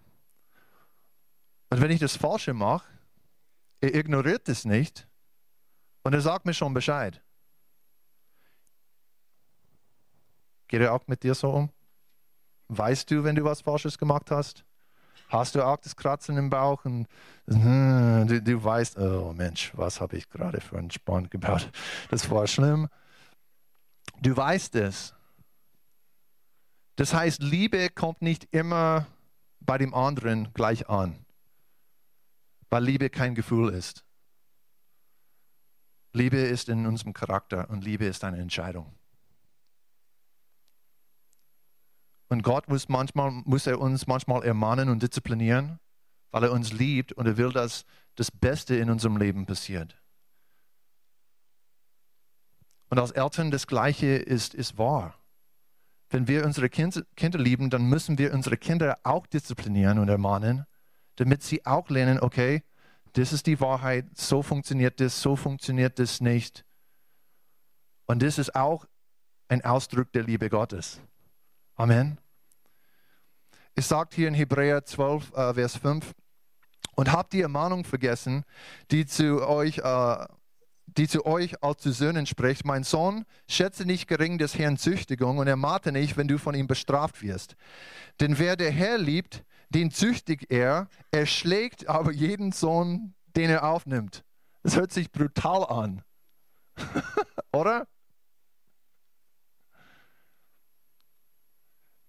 Und 1.70 1.82
wenn 1.82 1.92
ich 1.92 2.00
das 2.00 2.18
Falsche 2.18 2.54
mache, 2.54 2.86
er 3.82 3.96
ignoriert 3.96 4.50
es 4.50 4.66
nicht 4.66 5.08
und 6.04 6.14
er 6.14 6.22
sagt 6.22 6.46
mir 6.46 6.54
schon 6.54 6.74
Bescheid. 6.74 7.22
Geht 10.68 10.82
er 10.82 10.94
auch 10.94 11.08
mit 11.08 11.24
dir 11.24 11.34
so 11.34 11.50
um? 11.50 11.70
Weißt 12.68 13.10
du, 13.10 13.24
wenn 13.24 13.36
du 13.36 13.44
was 13.44 13.62
Falsches 13.62 13.98
gemacht 13.98 14.30
hast? 14.30 14.64
Hast 15.28 15.56
du 15.56 15.66
auch 15.66 15.78
das 15.78 15.96
Kratzen 15.96 16.38
im 16.38 16.50
Bauch 16.50 16.86
und 16.86 17.08
hm, 17.48 18.26
du, 18.28 18.42
du 18.42 18.64
weißt, 18.64 18.98
oh 18.98 19.34
Mensch, 19.34 19.72
was 19.76 20.02
habe 20.02 20.18
ich 20.18 20.30
gerade 20.30 20.60
für 20.62 20.78
einen 20.78 20.92
Spann 20.92 21.30
gebaut? 21.30 21.70
Das 22.10 22.30
war 22.30 22.48
schlimm. 22.48 22.88
Du 24.22 24.36
weißt 24.36 24.76
es. 24.76 25.14
Das 26.96 27.14
heißt, 27.14 27.42
Liebe 27.42 27.90
kommt 27.90 28.22
nicht 28.22 28.48
immer 28.52 29.08
bei 29.62 29.78
dem 29.78 29.94
anderen 29.94 30.52
gleich 30.54 30.90
an, 30.90 31.26
weil 32.70 32.84
Liebe 32.84 33.10
kein 33.10 33.36
Gefühl 33.36 33.74
ist. 33.74 34.06
Liebe 36.14 36.38
ist 36.38 36.70
in 36.70 36.86
unserem 36.86 37.14
Charakter 37.14 37.70
und 37.70 37.84
Liebe 37.84 38.06
ist 38.06 38.24
eine 38.24 38.40
Entscheidung. 38.40 38.96
Und 42.30 42.44
Gott 42.44 42.68
muss, 42.68 42.90
manchmal, 42.90 43.32
muss 43.32 43.68
er 43.68 43.80
uns 43.80 44.06
manchmal 44.06 44.44
ermahnen 44.44 44.90
und 44.90 45.02
disziplinieren, 45.02 45.80
weil 46.32 46.44
er 46.44 46.52
uns 46.52 46.72
liebt 46.72 47.12
und 47.14 47.26
er 47.26 47.38
will, 47.38 47.52
dass 47.52 47.86
das 48.16 48.32
Beste 48.32 48.76
in 48.76 48.90
unserem 48.90 49.18
Leben 49.18 49.46
passiert. 49.46 50.00
Und 52.90 53.00
als 53.00 53.12
Eltern 53.12 53.52
das 53.52 53.68
Gleiche 53.68 54.08
ist, 54.08 54.54
ist 54.54 54.78
wahr. 54.78 55.16
Wenn 56.10 56.28
wir 56.28 56.46
unsere 56.46 56.70
kind, 56.70 57.06
Kinder 57.16 57.38
lieben, 57.38 57.70
dann 57.70 57.84
müssen 57.84 58.18
wir 58.18 58.34
unsere 58.34 58.58
Kinder 58.58 59.00
auch 59.04 59.28
disziplinieren 59.28 60.00
und 60.00 60.10
ermahnen, 60.10 60.66
damit 61.20 61.44
sie 61.44 61.66
auch 61.66 61.90
lernen, 61.90 62.20
okay, 62.22 62.64
das 63.14 63.34
ist 63.34 63.46
die 63.46 63.60
Wahrheit, 63.60 64.06
so 64.16 64.42
funktioniert 64.42 65.02
das, 65.02 65.22
so 65.22 65.36
funktioniert 65.36 66.00
das 66.00 66.22
nicht. 66.22 66.64
Und 68.06 68.24
das 68.24 68.38
ist 68.38 68.56
auch 68.56 68.86
ein 69.50 69.64
Ausdruck 69.66 70.14
der 70.14 70.24
Liebe 70.24 70.50
Gottes. 70.50 71.02
Amen. 71.76 72.20
Es 73.76 73.90
sagt 73.90 74.14
hier 74.14 74.30
in 74.30 74.34
Hebräer 74.34 74.86
12, 74.86 75.34
äh, 75.34 75.54
Vers 75.56 75.76
5, 75.76 76.14
und 76.96 77.12
habt 77.12 77.34
die 77.34 77.42
Ermahnung 77.42 77.84
vergessen, 77.84 78.46
die 78.90 79.06
zu 79.06 79.46
euch, 79.46 79.80
äh, 79.80 80.26
die 80.86 81.10
zu 81.10 81.26
euch 81.26 81.62
als 81.62 81.82
zu 81.82 81.92
Söhnen 81.92 82.28
spricht, 82.28 82.64
mein 82.64 82.84
Sohn, 82.84 83.26
schätze 83.48 83.86
nicht 83.86 84.08
gering 84.08 84.38
des 84.38 84.58
Herrn 84.58 84.78
Züchtigung 84.78 85.38
und 85.38 85.48
ermate 85.48 85.92
nicht, 85.92 86.16
wenn 86.16 86.30
du 86.30 86.38
von 86.38 86.56
ihm 86.56 86.68
bestraft 86.68 87.22
wirst. 87.22 87.56
Denn 88.22 88.40
wer 88.40 88.56
der 88.56 88.72
Herr 88.72 88.98
liebt, 88.98 89.44
den 89.70 89.92
züchtigt 89.92 90.52
er, 90.52 90.90
er 91.12 91.26
schlägt 91.26 91.88
aber 91.88 92.12
jeden 92.12 92.52
Sohn, 92.52 93.14
den 93.36 93.50
er 93.50 93.64
aufnimmt. 93.64 94.24
Das 94.64 94.76
hört 94.76 94.92
sich 94.92 95.12
brutal 95.12 95.64
an. 95.66 96.04
Oder? 97.52 97.88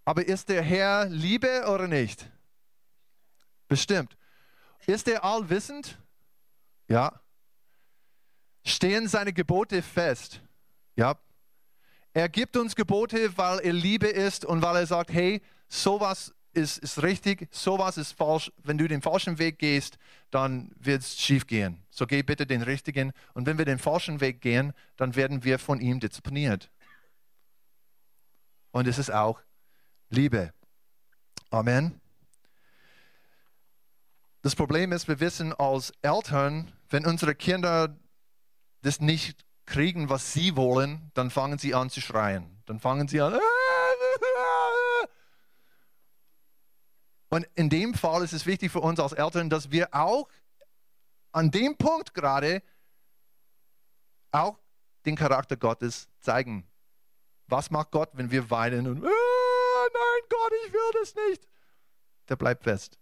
Aber 0.05 0.26
ist 0.26 0.49
der 0.49 0.62
Herr 0.62 1.07
Liebe 1.07 1.67
oder 1.69 1.87
nicht? 1.87 2.29
Bestimmt. 3.69 4.17
Ist 4.87 5.07
er 5.07 5.23
allwissend? 5.23 5.99
Ja. 6.88 7.21
Stehen 8.64 9.07
seine 9.07 9.33
Gebote 9.33 9.83
fest? 9.83 10.43
Ja. 10.97 11.17
Er 12.12 12.29
gibt 12.29 12.57
uns 12.57 12.75
Gebote, 12.75 13.37
weil 13.38 13.61
er 13.61 13.73
Liebe 13.73 14.09
ist 14.09 14.45
und 14.45 14.62
weil 14.62 14.76
er 14.76 14.87
sagt, 14.87 15.12
hey, 15.12 15.40
sowas 15.69 16.35
ist, 16.52 16.78
ist 16.78 17.02
richtig, 17.02 17.49
sowas 17.50 17.97
ist 17.97 18.12
falsch. 18.12 18.52
Wenn 18.62 18.78
du 18.78 18.88
den 18.88 19.02
falschen 19.02 19.38
Weg 19.38 19.59
gehst, 19.59 19.99
dann 20.30 20.73
wird 20.78 21.02
es 21.02 21.19
schief 21.19 21.47
gehen. 21.47 21.83
So 21.90 22.07
geh 22.07 22.23
bitte 22.23 22.47
den 22.47 22.62
richtigen. 22.62 23.12
Und 23.35 23.47
wenn 23.47 23.59
wir 23.59 23.64
den 23.64 23.78
falschen 23.78 24.21
Weg 24.21 24.40
gehen, 24.40 24.73
dann 24.97 25.16
werden 25.16 25.45
wir 25.45 25.59
von 25.59 25.80
ihm 25.80 26.00
diszipliniert. 26.00 26.71
Und 28.73 28.87
es 28.87 28.99
ist 28.99 29.12
auch 29.12 29.40
Liebe. 30.09 30.52
Amen. 31.50 32.00
Das 34.42 34.57
Problem 34.57 34.92
ist, 34.92 35.07
wir 35.07 35.21
wissen 35.21 35.52
als 35.52 35.92
Eltern, 36.02 36.73
wenn 36.88 37.07
unsere 37.07 37.35
Kinder 37.35 37.97
das 38.83 39.00
nicht 39.00 39.45
kriegen, 39.66 40.09
was 40.09 40.33
sie 40.33 40.57
wollen, 40.57 41.11
dann 41.14 41.30
fangen 41.30 41.59
sie 41.59 41.75
an 41.75 41.90
zu 41.90 42.00
schreien. 42.00 42.62
Dann 42.66 42.80
fangen 42.80 43.07
sie 43.07 43.21
an. 43.21 43.38
Und 47.31 47.49
in 47.55 47.71
dem 47.71 47.95
Fall 47.95 48.23
ist 48.25 48.33
es 48.33 48.45
wichtig 48.45 48.71
für 48.73 48.81
uns 48.81 49.01
als 49.01 49.13
Eltern, 49.13 49.49
dass 49.49 49.71
wir 49.71 49.95
auch 49.95 50.29
an 51.33 51.51
dem 51.51 51.77
Punkt 51.77 52.13
gerade 52.13 52.63
auch 54.33 54.59
den 55.07 55.17
Charakter 55.17 55.57
Gottes 55.57 56.09
zeigen. 56.21 56.67
Was 57.47 57.71
macht 57.71 57.93
Gott, 57.93 58.11
wenn 58.15 58.31
wir 58.31 58.51
weinen 58.51 58.87
und 58.87 59.03
nein, 59.03 59.11
Gott, 60.29 60.53
ich 60.67 60.73
will 60.73 61.01
das 61.01 61.15
nicht. 61.15 61.47
Der 62.29 62.37
bleibt 62.37 62.65
fest. 62.65 62.99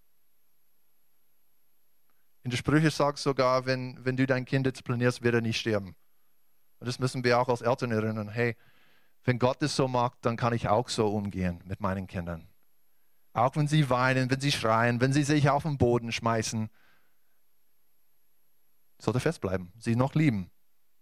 In 2.43 2.51
der 2.51 2.59
Sprüche 2.59 2.91
sagt 2.91 3.19
sogar, 3.19 3.67
wenn, 3.67 4.03
wenn 4.05 4.17
du 4.17 4.27
dein 4.27 4.45
Kind 4.45 4.67
disziplinierst, 4.67 5.23
wird 5.23 5.35
er 5.35 5.41
nicht 5.41 5.59
sterben. 5.59 5.97
Und 6.81 6.87
das 6.87 6.99
müssen 6.99 7.25
wir 7.25 7.39
auch 7.39 7.49
als 7.49 7.61
Eltern 7.61 7.91
erinnern. 7.91 8.29
Hey, 8.29 8.57
wenn 9.25 9.39
Gott 9.39 9.63
es 9.63 9.75
so 9.75 9.89
macht, 9.89 10.19
dann 10.23 10.37
kann 10.37 10.53
ich 10.53 10.69
auch 10.69 10.89
so 10.89 11.09
umgehen 11.09 11.61
mit 11.65 11.81
meinen 11.81 12.07
Kindern. 12.07 12.49
Auch 13.39 13.55
wenn 13.55 13.69
sie 13.69 13.89
weinen, 13.89 14.29
wenn 14.31 14.41
sie 14.41 14.51
schreien, 14.51 15.01
wenn 15.01 15.13
sie 15.13 15.23
sich 15.23 15.49
auf 15.49 15.63
den 15.63 15.79
Boden 15.79 16.11
schmeißen. 16.11 16.69
Sollte 19.01 19.21
festbleiben, 19.21 19.73
sie 19.79 19.95
noch 19.95 20.17
lieben. 20.17 20.51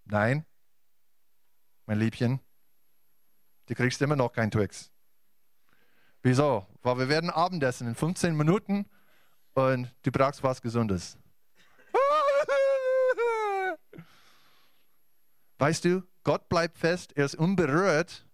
Nein, 0.04 0.44
mein 1.86 1.98
Liebchen, 1.98 2.40
du 3.66 3.74
kriegst 3.74 4.02
immer 4.02 4.16
noch 4.16 4.32
kein 4.32 4.50
Twix. 4.50 4.90
Wieso? 6.22 6.66
Weil 6.82 6.98
wir 6.98 7.08
werden 7.08 7.30
Abendessen 7.30 7.88
in 7.88 7.94
15 7.94 8.36
Minuten 8.36 8.84
und 9.54 9.90
du 10.02 10.12
brauchst 10.12 10.42
was 10.42 10.60
Gesundes. 10.60 11.16
Weißt 15.58 15.86
du, 15.86 16.02
Gott 16.22 16.50
bleibt 16.50 16.76
fest, 16.76 17.16
er 17.16 17.24
ist 17.24 17.36
unberührt, 17.36 18.26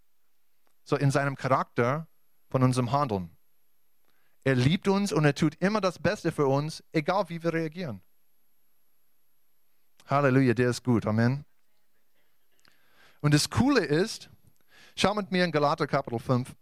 so 0.83 0.97
in 0.97 1.13
seinem 1.13 1.37
Charakter 1.37 2.09
von 2.51 2.65
unserem 2.65 2.91
Handeln. 2.91 3.37
Er 4.45 4.57
liebt 4.57 4.89
uns 4.89 5.13
und 5.13 5.25
er 5.25 5.35
tut 5.35 5.55
immer 5.57 5.81
das 5.81 5.99
Beste 5.99 6.33
für 6.33 6.47
uns, 6.47 6.83
egal 6.93 7.29
wie 7.29 7.43
wir 7.43 7.53
reagieren. 7.53 8.01
Halleluja, 10.07 10.55
der 10.55 10.71
ist 10.71 10.83
gut. 10.83 11.07
Amen. 11.07 11.45
Und 13.21 13.35
das 13.35 13.51
Coole 13.51 13.85
ist, 13.85 14.31
schau 14.97 15.15
mit 15.15 15.31
mir 15.31 15.45
in 15.45 15.53
Galater 15.53 15.87
Kapitel 15.87 16.19
5. 16.19 16.55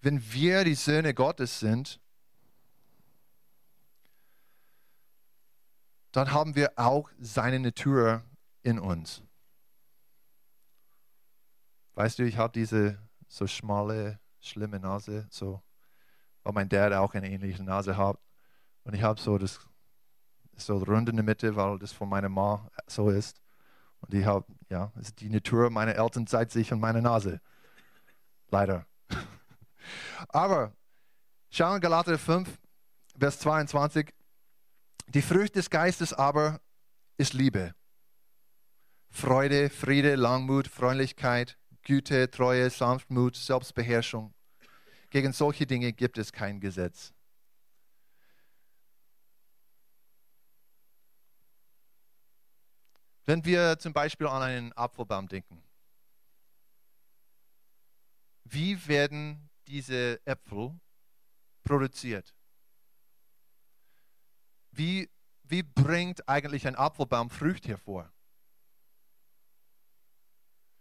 wenn 0.00 0.32
wir 0.32 0.64
die 0.64 0.74
Söhne 0.74 1.14
Gottes 1.14 1.60
sind, 1.60 2.00
dann 6.12 6.32
haben 6.32 6.54
wir 6.54 6.72
auch 6.76 7.10
seine 7.18 7.60
Natur 7.60 8.24
in 8.62 8.78
uns. 8.78 9.22
Weißt 11.94 12.18
du, 12.18 12.22
ich 12.22 12.38
habe 12.38 12.52
diese 12.52 12.98
so 13.28 13.46
schmale, 13.46 14.18
schlimme 14.40 14.80
Nase, 14.80 15.26
so, 15.30 15.62
weil 16.42 16.52
mein 16.54 16.68
Dad 16.68 16.92
auch 16.92 17.14
eine 17.14 17.30
ähnliche 17.30 17.62
Nase 17.62 17.96
hat. 17.96 18.18
Und 18.84 18.94
ich 18.94 19.02
habe 19.02 19.20
so 19.20 19.38
das 19.38 19.60
so 20.56 20.78
rund 20.78 21.08
in 21.08 21.16
der 21.16 21.24
Mitte, 21.24 21.54
weil 21.54 21.78
das 21.78 21.92
von 21.92 22.08
meiner 22.08 22.28
Mama 22.28 22.68
so 22.86 23.10
ist. 23.10 23.40
Und 24.00 24.14
ich 24.14 24.24
habe, 24.24 24.46
ja, 24.68 24.92
ist 25.00 25.20
die 25.20 25.28
Natur 25.28 25.70
meiner 25.70 25.94
Eltern 25.94 26.26
zeigt 26.26 26.52
sich 26.52 26.72
und 26.72 26.80
meine 26.80 27.02
Nase. 27.02 27.40
Leider. 28.50 28.86
Aber 30.28 30.72
schauen 31.50 31.80
Galater 31.80 32.18
5, 32.18 32.48
Vers 33.18 33.40
22. 33.40 34.12
Die 35.08 35.22
Frucht 35.22 35.56
des 35.56 35.70
Geistes 35.70 36.12
aber 36.12 36.60
ist 37.16 37.32
Liebe, 37.32 37.74
Freude, 39.10 39.70
Friede, 39.70 40.16
Langmut, 40.16 40.68
Freundlichkeit, 40.68 41.58
Güte, 41.88 42.30
Treue, 42.30 42.68
Sanftmut, 42.68 43.34
Selbstbeherrschung. 43.34 44.34
Gegen 45.08 45.32
solche 45.32 45.66
Dinge 45.66 45.94
gibt 45.94 46.18
es 46.18 46.30
kein 46.30 46.60
Gesetz. 46.60 47.14
Wenn 53.24 53.42
wir 53.42 53.78
zum 53.78 53.94
Beispiel 53.94 54.26
an 54.26 54.42
einen 54.42 54.72
Apfelbaum 54.74 55.28
denken, 55.28 55.62
wie 58.44 58.86
werden 58.86 59.48
diese 59.66 60.20
Äpfel 60.26 60.78
produziert? 61.64 62.34
Wie, 64.72 65.08
wie 65.44 65.62
bringt 65.62 66.28
eigentlich 66.28 66.66
ein 66.66 66.76
Apfelbaum 66.76 67.30
Früchte 67.30 67.70
hervor? 67.70 68.12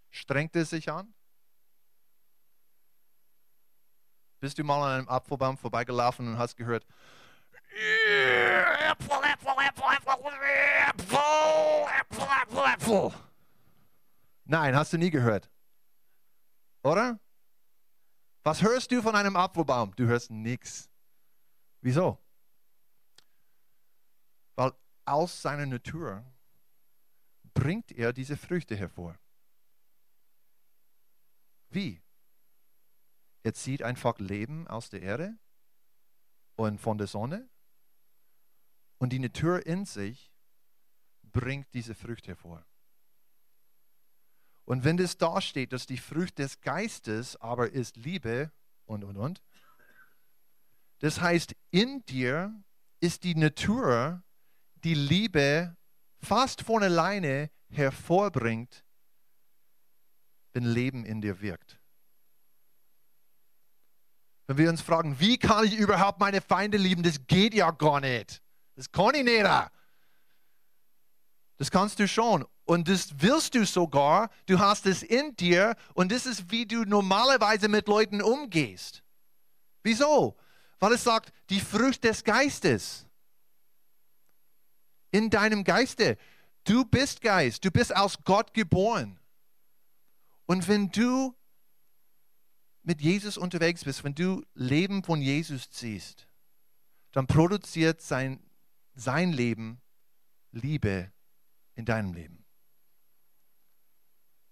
Strengt 0.09 0.55
es 0.55 0.69
sich 0.69 0.91
an? 0.91 1.13
Bist 4.39 4.57
du 4.57 4.63
mal 4.63 4.83
an 4.83 4.99
einem 4.99 5.09
Apfelbaum 5.09 5.57
vorbeigelaufen 5.57 6.27
und 6.27 6.37
hast 6.37 6.55
gehört, 6.55 6.85
Äpfel, 7.69 9.17
Äpfel, 9.23 9.53
Äpfel, 9.67 9.83
Äpfel, 9.97 10.31
Äpfel, 10.89 11.17
Äpfel, 11.99 12.27
Äpfel, 12.41 12.73
Äpfel. 12.73 13.11
Nein, 14.45 14.75
hast 14.75 14.93
du 14.93 14.97
nie 14.97 15.09
gehört. 15.09 15.49
Oder? 16.83 17.19
Was 18.43 18.61
hörst 18.61 18.91
du 18.91 19.01
von 19.01 19.15
einem 19.15 19.35
Apfelbaum? 19.35 19.93
Du 19.95 20.05
hörst 20.05 20.31
nichts. 20.31 20.89
Wieso? 21.81 22.17
Weil 24.55 24.71
aus 25.05 25.41
seiner 25.41 25.65
Natur 25.65 26.23
bringt 27.53 27.91
er 27.91 28.13
diese 28.13 28.37
Früchte 28.37 28.75
hervor. 28.75 29.17
Wie? 31.69 32.01
Er 33.43 33.53
zieht 33.53 33.81
einfach 33.83 34.19
Leben 34.19 34.67
aus 34.67 34.89
der 34.89 35.01
Erde 35.01 35.37
und 36.55 36.79
von 36.79 36.97
der 36.97 37.07
Sonne 37.07 37.49
und 38.97 39.13
die 39.13 39.19
Natur 39.19 39.65
in 39.65 39.85
sich 39.85 40.33
bringt 41.23 41.73
diese 41.73 41.95
Früchte 41.95 42.29
hervor. 42.29 42.65
Und 44.65 44.83
wenn 44.83 44.97
das 44.97 45.17
da 45.17 45.39
steht, 45.39 45.71
dass 45.71 45.85
die 45.85 45.97
Frucht 45.97 46.39
des 46.39 46.59
Geistes 46.59 47.37
aber 47.37 47.71
ist 47.71 47.95
Liebe 47.95 48.51
und, 48.85 49.03
und, 49.03 49.17
und, 49.17 49.41
das 50.99 51.21
heißt, 51.21 51.55
in 51.71 52.03
dir 52.05 52.63
ist 52.99 53.23
die 53.23 53.35
Natur, 53.35 54.23
die 54.83 54.95
Liebe 54.95 55.77
fast 56.19 56.63
von 56.63 56.83
alleine 56.83 57.51
hervorbringt, 57.69 58.83
wenn 60.57 60.65
Leben 60.65 61.05
in 61.05 61.21
dir 61.21 61.39
wirkt. 61.39 61.77
Wenn 64.47 64.57
wir 64.57 64.69
uns 64.71 64.81
fragen, 64.81 65.19
wie 65.19 65.37
kann 65.37 65.65
ich 65.65 65.77
überhaupt 65.77 66.19
meine 66.19 66.41
Feinde 66.41 66.79
lieben, 66.79 67.03
das 67.03 67.27
geht 67.27 67.53
ja 67.53 67.69
gar 67.69 67.99
nicht. 67.99 68.41
Das 68.75 68.91
kann 68.91 69.13
ich 69.13 69.23
nicht. 69.23 69.45
Das 71.57 71.69
kannst 71.69 71.99
du 71.99 72.07
schon. 72.07 72.43
Und 72.65 72.87
das 72.87 73.09
willst 73.19 73.53
du 73.53 73.67
sogar. 73.67 74.31
Du 74.47 74.57
hast 74.57 74.87
es 74.87 75.03
in 75.03 75.35
dir. 75.35 75.75
Und 75.93 76.11
das 76.11 76.25
ist, 76.25 76.49
wie 76.49 76.65
du 76.65 76.85
normalerweise 76.85 77.67
mit 77.67 77.87
Leuten 77.87 78.23
umgehst. 78.23 79.03
Wieso? 79.83 80.37
Weil 80.79 80.93
es 80.93 81.03
sagt, 81.03 81.31
die 81.51 81.59
Frucht 81.59 82.03
des 82.03 82.23
Geistes. 82.23 83.05
In 85.11 85.29
deinem 85.29 85.63
Geiste. 85.63 86.17
Du 86.63 86.83
bist 86.83 87.21
Geist. 87.21 87.63
Du 87.63 87.69
bist 87.69 87.95
aus 87.95 88.17
Gott 88.23 88.55
geboren. 88.55 89.19
Und 90.47 90.67
wenn 90.67 90.89
du 90.89 91.35
mit 92.81 93.01
Jesus 93.01 93.37
unterwegs 93.37 93.83
bist, 93.83 94.03
wenn 94.03 94.15
du 94.15 94.43
Leben 94.53 95.03
von 95.03 95.21
Jesus 95.21 95.69
ziehst, 95.69 96.27
dann 97.11 97.27
produziert 97.27 98.01
sein, 98.01 98.39
sein 98.95 99.31
Leben 99.33 99.81
Liebe 100.51 101.11
in 101.75 101.85
deinem 101.85 102.13
Leben. 102.13 102.45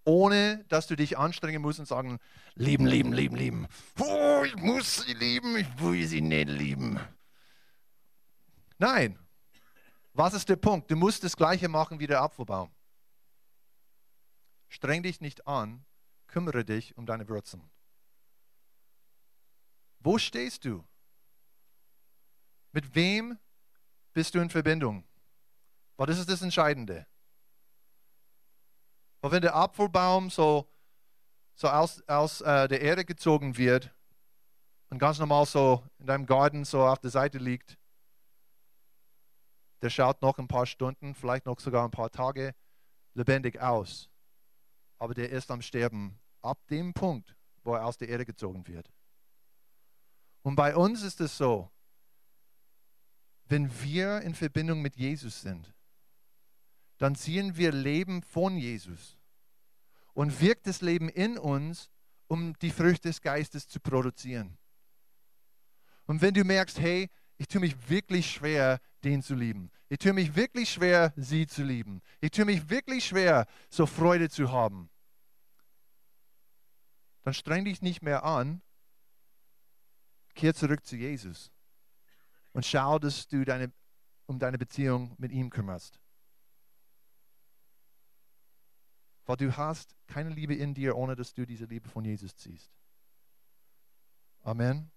Ohne 0.03 0.65
dass 0.67 0.85
du 0.85 0.95
dich 0.95 1.17
anstrengen 1.17 1.61
musst 1.61 1.79
und 1.79 1.87
sagen, 1.87 2.19
lieben, 2.53 2.85
lieben, 2.85 3.13
lieben, 3.13 3.35
lieben. 3.35 3.67
Oh, 3.99 4.43
ich 4.45 4.55
muss 4.57 4.97
sie 4.97 5.13
lieben, 5.13 5.55
ich 5.55 5.79
will 5.79 6.05
sie 6.05 6.21
nicht 6.21 6.49
lieben. 6.49 6.99
Nein. 8.77 9.17
Was 10.13 10.33
ist 10.33 10.47
der 10.47 10.57
Punkt? 10.57 10.91
Du 10.91 10.95
musst 10.95 11.23
das 11.23 11.35
Gleiche 11.35 11.67
machen 11.67 11.99
wie 11.99 12.07
der 12.07 12.21
Apfelbaum. 12.21 12.69
Streng 14.67 15.03
dich 15.03 15.21
nicht 15.21 15.47
an, 15.47 15.85
kümmere 16.27 16.65
dich 16.65 16.97
um 16.97 17.05
deine 17.05 17.27
Wurzeln. 17.29 17.69
Wo 19.99 20.17
stehst 20.17 20.65
du? 20.65 20.85
Mit 22.71 22.93
wem 22.93 23.39
bist 24.13 24.35
du 24.35 24.39
in 24.39 24.49
Verbindung? 24.49 25.07
Weil 25.97 26.07
das 26.07 26.19
ist 26.19 26.29
das 26.29 26.41
Entscheidende. 26.41 27.07
Weil 29.21 29.31
wenn 29.31 29.41
der 29.41 29.55
Apfelbaum 29.55 30.29
so, 30.29 30.69
so 31.55 31.69
aus, 31.69 32.01
aus 32.07 32.41
äh, 32.41 32.67
der 32.67 32.81
Erde 32.81 33.05
gezogen 33.05 33.57
wird 33.57 33.91
und 34.89 34.99
ganz 34.99 35.17
normal 35.17 35.45
so 35.45 35.83
in 35.97 36.05
deinem 36.05 36.25
Garten 36.25 36.65
so 36.65 36.85
auf 36.85 36.99
der 36.99 37.09
Seite 37.09 37.37
liegt, 37.37 37.77
der 39.81 39.89
schaut 39.89 40.21
noch 40.21 40.37
ein 40.37 40.47
paar 40.47 40.65
Stunden, 40.65 41.15
vielleicht 41.15 41.45
noch 41.45 41.59
sogar 41.59 41.85
ein 41.85 41.91
paar 41.91 42.11
Tage 42.11 42.53
lebendig 43.13 43.59
aus. 43.61 44.09
Aber 44.97 45.13
der 45.13 45.29
ist 45.29 45.51
am 45.51 45.61
Sterben 45.61 46.19
ab 46.41 46.65
dem 46.67 46.93
Punkt, 46.93 47.35
wo 47.63 47.73
er 47.73 47.85
aus 47.85 47.97
der 47.97 48.09
Erde 48.09 48.25
gezogen 48.25 48.67
wird. 48.67 48.91
Und 50.41 50.55
bei 50.55 50.75
uns 50.75 51.01
ist 51.01 51.19
es 51.21 51.37
so, 51.37 51.71
wenn 53.47 53.69
wir 53.81 54.21
in 54.21 54.35
Verbindung 54.35 54.81
mit 54.81 54.95
Jesus 54.95 55.41
sind, 55.41 55.73
dann 56.97 57.15
sehen 57.15 57.57
wir 57.57 57.71
Leben 57.71 58.21
von 58.21 58.57
Jesus 58.57 59.17
und 60.13 60.39
wirkt 60.39 60.67
das 60.67 60.81
Leben 60.81 61.09
in 61.09 61.37
uns, 61.37 61.89
um 62.27 62.57
die 62.59 62.71
Früchte 62.71 63.09
des 63.09 63.21
Geistes 63.21 63.67
zu 63.67 63.79
produzieren. 63.79 64.57
Und 66.05 66.21
wenn 66.21 66.33
du 66.33 66.43
merkst, 66.43 66.79
hey, 66.79 67.09
ich 67.37 67.47
tue 67.47 67.61
mich 67.61 67.89
wirklich 67.89 68.31
schwer, 68.31 68.79
den 69.05 69.21
zu 69.21 69.35
lieben. 69.35 69.71
Ich 69.87 69.99
tue 69.99 70.13
mich 70.13 70.35
wirklich 70.35 70.69
schwer, 70.69 71.13
sie 71.15 71.47
zu 71.47 71.63
lieben. 71.63 72.01
Ich 72.19 72.31
tue 72.31 72.45
mich 72.45 72.69
wirklich 72.69 73.05
schwer, 73.05 73.45
so 73.69 73.85
Freude 73.85 74.29
zu 74.29 74.51
haben. 74.51 74.89
Dann 77.21 77.33
streng 77.33 77.65
dich 77.65 77.81
nicht 77.81 78.01
mehr 78.01 78.23
an, 78.23 78.61
kehr 80.33 80.53
zurück 80.53 80.85
zu 80.85 80.95
Jesus 80.95 81.51
und 82.51 82.65
schau, 82.65 82.99
dass 82.99 83.27
du 83.27 83.45
deine, 83.45 83.71
um 84.25 84.39
deine 84.39 84.57
Beziehung 84.57 85.15
mit 85.17 85.31
ihm 85.31 85.49
kümmerst. 85.49 85.99
Weil 89.25 89.37
du 89.37 89.55
hast 89.55 89.95
keine 90.07 90.29
Liebe 90.29 90.55
in 90.55 90.73
dir, 90.73 90.95
ohne 90.95 91.15
dass 91.15 91.33
du 91.33 91.45
diese 91.45 91.65
Liebe 91.65 91.89
von 91.89 92.05
Jesus 92.05 92.35
ziehst. 92.35 92.71
Amen. 94.41 94.91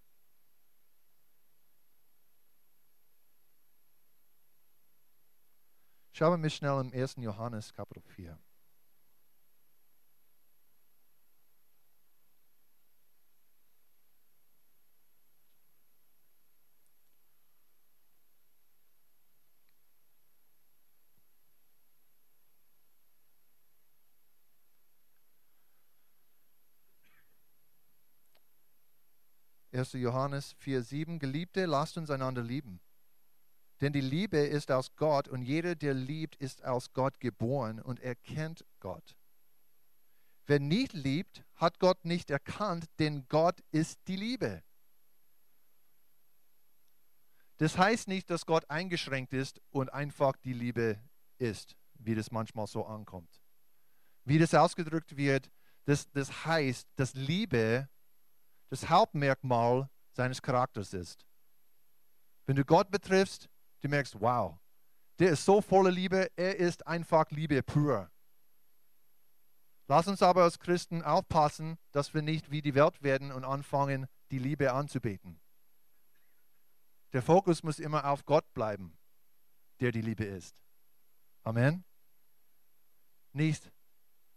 Schauen 6.19 6.43
wir 6.43 6.51
schnell 6.51 6.81
im 6.81 6.93
1. 6.93 7.15
Johannes 7.19 7.73
Kapitel 7.73 8.03
4. 8.03 8.37
1. 29.71 29.93
Johannes 29.93 30.57
4,7 30.61 31.21
Geliebte, 31.21 31.67
lasst 31.67 31.97
uns 31.97 32.11
einander 32.11 32.43
lieben. 32.43 32.81
Denn 33.81 33.93
die 33.93 34.01
Liebe 34.01 34.39
ist 34.39 34.73
aus 34.73 34.97
Gott 34.97 35.29
und 35.29 35.43
jeder, 35.43 35.75
der 35.77 35.95
liebt, 35.95 36.37
ist 36.37 36.65
aus 36.65 36.93
Gott 36.93 37.21
geboren 37.21 37.81
und 37.81 38.01
erkennt 38.01 38.65
Gott. 38.81 39.17
Wer 40.47 40.59
nicht 40.59 40.95
liebt, 40.95 41.45
hat 41.55 41.79
Gott 41.79 42.05
nicht 42.05 42.31
erkannt, 42.31 42.87
denn 42.99 43.27
Gott 43.29 43.61
ist 43.71 44.01
die 44.09 44.17
Liebe. 44.17 44.63
Das 47.59 47.77
heißt 47.77 48.09
nicht, 48.09 48.31
dass 48.31 48.47
Gott 48.47 48.69
eingeschränkt 48.71 49.33
ist 49.33 49.61
und 49.71 49.93
einfach 49.93 50.37
die 50.37 50.53
Liebe 50.53 51.01
ist, 51.39 51.77
wie 51.95 52.15
das 52.15 52.31
manchmal 52.31 52.67
so 52.67 52.87
ankommt. 52.87 53.43
Wie 54.25 54.39
das 54.39 54.55
ausgedrückt 54.55 55.17
wird, 55.17 55.51
das, 55.85 56.11
das 56.13 56.47
heißt, 56.47 56.89
dass 56.97 57.15
Liebe 57.15 57.89
das 58.71 58.89
Hauptmerkmal 58.89 59.89
seines 60.13 60.43
Charakters 60.43 60.95
ist. 60.95 61.27
Wenn 62.47 62.57
du 62.57 62.65
Gott 62.65 62.91
betriffst, 62.91 63.49
du 63.81 63.89
merkst, 63.89 64.21
wow, 64.21 64.59
der 65.19 65.31
ist 65.31 65.45
so 65.45 65.61
voller 65.61 65.91
Liebe, 65.91 66.31
er 66.37 66.57
ist 66.57 66.87
einfach 66.87 67.31
Liebe 67.31 67.63
pur. 67.63 68.11
Lass 69.89 70.07
uns 70.07 70.23
aber 70.23 70.43
als 70.43 70.59
Christen 70.59 71.03
aufpassen, 71.03 71.79
dass 71.93 72.13
wir 72.13 72.23
nicht 72.23 72.51
wie 72.51 72.61
die 72.61 72.75
Welt 72.75 73.03
werden 73.03 73.33
und 73.33 73.45
anfangen, 73.45 74.07
die 74.31 74.39
Liebe 74.39 74.73
anzubeten. 74.73 75.41
Der 77.15 77.23
Fokus 77.23 77.63
muss 77.63 77.79
immer 77.79 78.05
auf 78.05 78.27
Gott 78.27 78.53
bleiben, 78.53 78.99
der 79.81 79.93
die 79.93 80.03
Liebe 80.03 80.25
ist. 80.25 80.63
Amen. 81.43 81.85
Nicht 83.33 83.73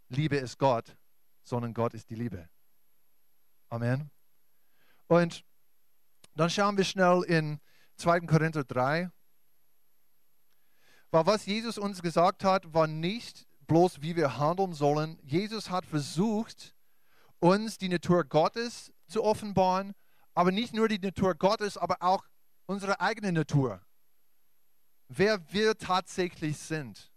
Liebe 0.08 0.36
ist 0.36 0.58
Gott, 0.58 0.96
sondern 1.42 1.74
Gott 1.74 1.92
ist 1.92 2.08
die 2.08 2.14
Liebe. 2.14 2.48
Amen. 3.68 4.10
Und 5.06 5.44
dann 6.34 6.48
schauen 6.48 6.78
wir 6.78 6.84
schnell 6.84 7.22
in 7.24 7.60
2. 7.96 8.20
Korinther 8.20 8.64
3. 8.64 9.10
Weil 11.12 11.26
was 11.26 11.44
Jesus 11.44 11.76
uns 11.76 12.00
gesagt 12.00 12.42
hat, 12.42 12.72
war 12.72 12.86
nicht 12.86 13.46
bloß, 13.66 14.00
wie 14.00 14.16
wir 14.16 14.38
handeln 14.38 14.72
sollen. 14.72 15.18
Jesus 15.22 15.70
hat 15.70 15.84
versucht, 15.84 16.74
uns 17.38 17.76
die 17.76 17.90
Natur 17.90 18.24
Gottes 18.24 18.92
zu 19.06 19.22
offenbaren, 19.22 19.92
aber 20.34 20.52
nicht 20.52 20.72
nur 20.72 20.88
die 20.88 20.98
Natur 20.98 21.34
Gottes, 21.34 21.76
aber 21.76 21.98
auch 22.00 22.24
unsere 22.64 22.98
eigene 23.00 23.30
Natur. 23.30 23.82
Wer 25.08 25.52
wir 25.52 25.76
tatsächlich 25.76 26.56
sind. 26.56 27.12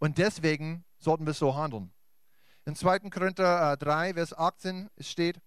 Und 0.00 0.18
deswegen 0.18 0.84
sollten 0.98 1.26
wir 1.26 1.34
so 1.34 1.54
handeln. 1.54 1.92
In 2.64 2.74
2. 2.74 2.98
Korinther 3.10 3.76
3, 3.76 4.08
äh, 4.08 4.14
Vers 4.14 4.36
18 4.36 4.90
steht, 4.98 5.40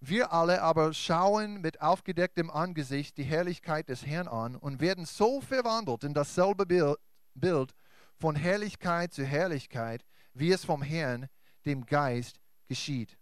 wir 0.00 0.32
alle 0.32 0.62
aber 0.62 0.94
schauen 0.94 1.60
mit 1.60 1.82
aufgedecktem 1.82 2.50
Angesicht 2.50 3.18
die 3.18 3.22
Herrlichkeit 3.22 3.90
des 3.90 4.06
Herrn 4.06 4.28
an 4.28 4.56
und 4.56 4.80
werden 4.80 5.04
so 5.04 5.42
verwandelt 5.42 6.04
in 6.04 6.14
dasselbe 6.14 6.96
Bild 7.34 7.74
von 8.16 8.34
Herrlichkeit 8.34 9.12
zu 9.12 9.24
Herrlichkeit, 9.24 10.04
wie 10.32 10.52
es 10.52 10.64
vom 10.64 10.82
Herrn, 10.82 11.28
dem 11.66 11.84
Geist, 11.84 12.40
geschieht. 12.66 13.18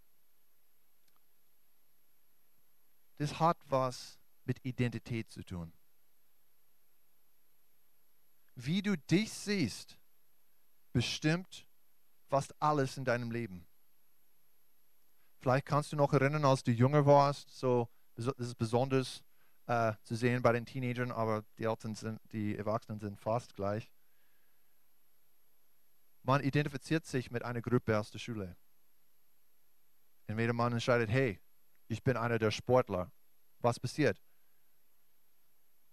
Das 3.16 3.40
hat 3.40 3.58
was 3.64 4.18
mit 4.44 4.64
Identität 4.64 5.30
zu 5.30 5.42
tun. 5.42 5.72
Wie 8.54 8.82
du 8.82 8.96
dich 8.96 9.32
siehst, 9.32 9.98
bestimmt 10.92 11.66
fast 12.28 12.54
alles 12.60 12.96
in 12.96 13.04
deinem 13.04 13.30
Leben. 13.30 13.67
Vielleicht 15.40 15.66
kannst 15.66 15.92
du 15.92 15.96
noch 15.96 16.12
erinnern, 16.12 16.44
als 16.44 16.62
du 16.64 16.72
jünger 16.72 17.06
warst, 17.06 17.56
so, 17.56 17.88
das 18.16 18.26
ist 18.38 18.56
besonders 18.56 19.22
äh, 19.66 19.92
zu 20.02 20.16
sehen 20.16 20.42
bei 20.42 20.52
den 20.52 20.66
Teenagern, 20.66 21.12
aber 21.12 21.44
die 21.58 21.64
Eltern 21.64 21.94
sind, 21.94 22.20
die 22.32 22.56
Erwachsenen 22.56 22.98
sind 22.98 23.20
fast 23.20 23.54
gleich. 23.54 23.92
Man 26.22 26.42
identifiziert 26.42 27.06
sich 27.06 27.30
mit 27.30 27.44
einer 27.44 27.62
Gruppe 27.62 27.98
aus 27.98 28.10
der 28.10 28.18
Schule. 28.18 28.56
Entweder 30.26 30.52
man 30.52 30.72
entscheidet, 30.72 31.08
hey, 31.08 31.40
ich 31.86 32.02
bin 32.02 32.16
einer 32.16 32.38
der 32.38 32.50
Sportler. 32.50 33.12
Was 33.60 33.78
passiert? 33.78 34.20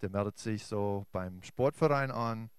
Der 0.02 0.10
meldet 0.10 0.38
sich 0.38 0.66
so 0.66 1.06
beim 1.12 1.42
Sportverein 1.44 2.12
an, 2.12 2.50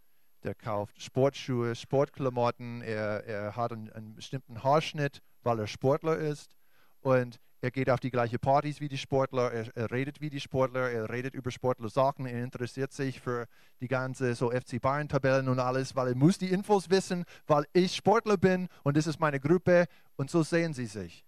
der 0.42 0.55
kauft 0.55 1.03
Sportschuhe, 1.03 1.75
Sportklamotten, 1.75 2.81
er, 2.83 3.25
er 3.25 3.57
hat 3.57 3.72
einen, 3.72 3.92
einen 3.92 4.14
bestimmten 4.14 4.62
Haarschnitt, 4.62 5.20
weil 5.42 5.59
er 5.59 5.66
Sportler 5.66 6.16
ist 6.16 6.57
und 7.07 7.38
er 7.61 7.71
geht 7.71 7.88
auf 7.88 8.01
die 8.01 8.11
gleichen 8.11 8.40
Partys 8.40 8.81
wie 8.81 8.88
die 8.88 8.99
Sportler, 8.99 9.53
er, 9.53 9.77
er, 9.77 9.92
redet 9.92 10.21
wie 10.21 10.29
die 10.29 10.40
Sportler, 10.40 10.90
er 10.90 11.09
redet 11.09 11.35
über 11.35 11.53
Sportler-Sachen, 11.53 12.27
er 12.27 12.42
interessiert 12.42 12.92
sich 12.92 13.21
für 13.21 13.47
die 13.81 13.87
ganze 13.87 14.35
so 14.35 14.51
FC 14.51 14.81
Bayern-Tabellen 14.81 15.49
und 15.49 15.61
alles, 15.61 15.95
weil 15.95 16.09
er 16.09 16.14
muss 16.16 16.37
die 16.37 16.51
Infos 16.51 16.90
wissen, 16.90 17.25
weil 17.47 17.64
ich 17.73 17.95
Sportler 17.95 18.37
bin 18.37 18.69
und 18.83 18.97
das 18.97 19.07
ist 19.07 19.21
meine 19.21 19.38
Gruppe 19.38 19.87
und 20.16 20.31
so 20.31 20.42
sehen 20.42 20.75
sie 20.75 20.87
sich. 20.87 21.25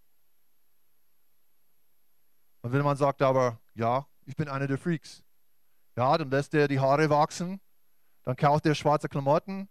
Und 2.62 2.73
wenn 2.73 2.83
man 2.83 2.97
sagt 2.97 3.23
aber, 3.23 3.61
ja, 3.75 4.05
ich 4.27 4.35
bin 4.35 4.49
einer 4.49 4.67
der 4.67 4.79
Freaks, 4.79 5.23
ja, 5.97 6.19
dann 6.19 6.29
lässt 6.29 6.55
er 6.55 6.67
die 6.67 6.81
Haare 6.81 7.09
wachsen, 7.09 7.61
dann 8.25 8.35
kauft 8.35 8.67
er 8.67 8.75
schwarze 8.75 9.09
Klamotten, 9.09 9.69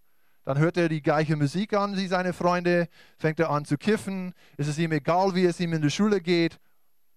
dann 0.47 0.59
hört 0.59 0.77
er 0.77 0.87
die 0.87 1.01
gleiche 1.01 1.35
Musik 1.35 1.73
an 1.73 1.97
wie 1.97 2.07
seine 2.07 2.31
Freunde, 2.31 2.87
fängt 3.17 3.37
er 3.37 3.49
an 3.49 3.65
zu 3.65 3.77
kiffen, 3.77 4.33
ist 4.55 4.69
es 4.69 4.77
ihm 4.77 4.93
egal, 4.93 5.35
wie 5.35 5.43
es 5.43 5.59
ihm 5.59 5.73
in 5.73 5.81
der 5.81 5.89
Schule 5.89 6.21
geht, 6.21 6.57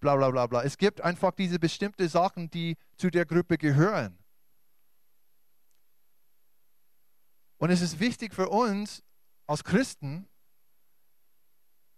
bla 0.01 0.17
bla 0.17 0.33
bla 0.33 0.49
bla. 0.49 0.65
Es 0.65 0.77
gibt 0.77 1.01
einfach 1.01 1.31
diese 1.31 1.61
bestimmten 1.61 2.09
Sachen, 2.09 2.51
die 2.51 2.77
zu 2.97 3.09
der 3.09 3.25
Gruppe 3.25 3.57
gehören. 3.57 4.19
Und 7.59 7.71
es 7.71 7.83
ist 7.83 8.01
wichtig 8.01 8.35
für 8.35 8.49
uns 8.49 9.01
als 9.47 9.63
Christen, 9.63 10.27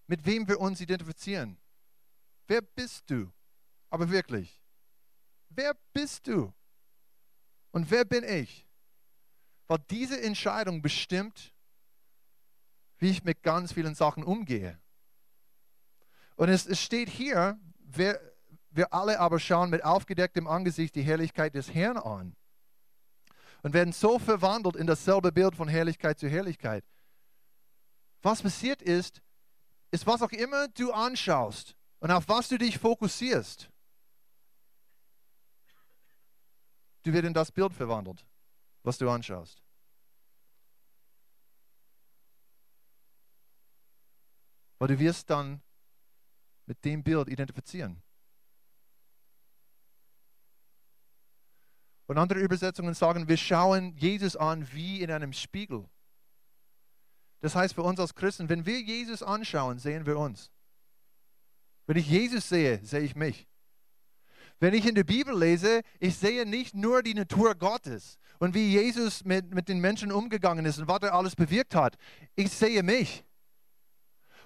mit 0.08 0.26
wem 0.26 0.46
wir 0.46 0.60
uns 0.60 0.82
identifizieren. 0.82 1.56
Wer 2.46 2.60
bist 2.60 3.08
du? 3.08 3.32
Aber 3.88 4.10
wirklich, 4.10 4.60
wer 5.48 5.74
bist 5.94 6.26
du? 6.26 6.52
Und 7.70 7.90
wer 7.90 8.04
bin 8.04 8.22
ich? 8.22 8.68
Weil 9.66 9.78
diese 9.90 10.20
Entscheidung 10.20 10.82
bestimmt, 10.82 11.54
wie 12.98 13.10
ich 13.10 13.24
mit 13.24 13.42
ganz 13.42 13.72
vielen 13.72 13.94
Sachen 13.94 14.22
umgehe. 14.22 14.78
Und 16.36 16.48
es, 16.48 16.66
es 16.66 16.80
steht 16.80 17.08
hier, 17.08 17.58
wir, 17.78 18.20
wir 18.70 18.92
alle 18.92 19.20
aber 19.20 19.38
schauen 19.38 19.70
mit 19.70 19.84
aufgedecktem 19.84 20.46
Angesicht 20.46 20.94
die 20.94 21.02
Herrlichkeit 21.02 21.54
des 21.54 21.74
Herrn 21.74 21.96
an 21.96 22.36
und 23.62 23.74
werden 23.74 23.92
so 23.92 24.18
verwandelt 24.18 24.76
in 24.76 24.86
dasselbe 24.86 25.32
Bild 25.32 25.54
von 25.54 25.68
Herrlichkeit 25.68 26.18
zu 26.18 26.28
Herrlichkeit. 26.28 26.84
Was 28.22 28.42
passiert 28.42 28.82
ist, 28.82 29.20
ist, 29.90 30.06
was 30.06 30.22
auch 30.22 30.32
immer 30.32 30.68
du 30.68 30.92
anschaust 30.92 31.74
und 32.00 32.10
auf 32.10 32.28
was 32.28 32.48
du 32.48 32.58
dich 32.58 32.78
fokussierst, 32.78 33.68
du 37.02 37.12
wirst 37.12 37.24
in 37.24 37.34
das 37.34 37.52
Bild 37.52 37.72
verwandelt, 37.72 38.24
was 38.82 38.98
du 38.98 39.08
anschaust. 39.08 39.62
Weil 44.78 44.88
du 44.88 44.98
wirst 44.98 45.30
dann 45.30 45.62
mit 46.66 46.84
dem 46.84 47.02
Bild 47.02 47.28
identifizieren. 47.28 48.02
Und 52.06 52.18
andere 52.18 52.40
Übersetzungen 52.40 52.94
sagen, 52.94 53.28
wir 53.28 53.36
schauen 53.36 53.96
Jesus 53.96 54.36
an 54.36 54.70
wie 54.72 55.00
in 55.02 55.10
einem 55.10 55.32
Spiegel. 55.32 55.88
Das 57.40 57.54
heißt 57.54 57.74
für 57.74 57.82
uns 57.82 57.98
als 57.98 58.14
Christen, 58.14 58.48
wenn 58.48 58.66
wir 58.66 58.80
Jesus 58.80 59.22
anschauen, 59.22 59.78
sehen 59.78 60.06
wir 60.06 60.18
uns. 60.18 60.50
Wenn 61.86 61.96
ich 61.96 62.08
Jesus 62.08 62.48
sehe, 62.48 62.84
sehe 62.84 63.00
ich 63.00 63.16
mich. 63.16 63.48
Wenn 64.62 64.74
ich 64.74 64.86
in 64.86 64.94
der 64.94 65.02
Bibel 65.02 65.36
lese, 65.36 65.82
ich 65.98 66.16
sehe 66.16 66.46
nicht 66.46 66.72
nur 66.72 67.02
die 67.02 67.14
Natur 67.14 67.56
Gottes 67.56 68.16
und 68.38 68.54
wie 68.54 68.70
Jesus 68.70 69.24
mit, 69.24 69.52
mit 69.52 69.68
den 69.68 69.80
Menschen 69.80 70.12
umgegangen 70.12 70.64
ist 70.66 70.78
und 70.78 70.86
was 70.86 71.02
er 71.02 71.14
alles 71.14 71.34
bewirkt 71.34 71.74
hat. 71.74 71.96
Ich 72.36 72.52
sehe 72.52 72.84
mich. 72.84 73.24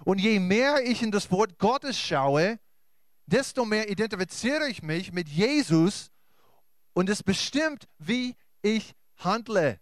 Und 0.05 0.19
je 0.19 0.39
mehr 0.39 0.81
ich 0.83 1.03
in 1.03 1.11
das 1.11 1.29
Wort 1.29 1.59
Gottes 1.59 1.99
schaue, 1.99 2.59
desto 3.27 3.63
mehr 3.63 3.91
identifiziere 3.91 4.67
ich 4.67 4.81
mich 4.81 5.11
mit 5.11 5.29
Jesus 5.29 6.09
und 6.93 7.09
es 7.11 7.21
bestimmt, 7.21 7.87
wie 7.99 8.33
ich 8.63 8.95
handle. 9.17 9.79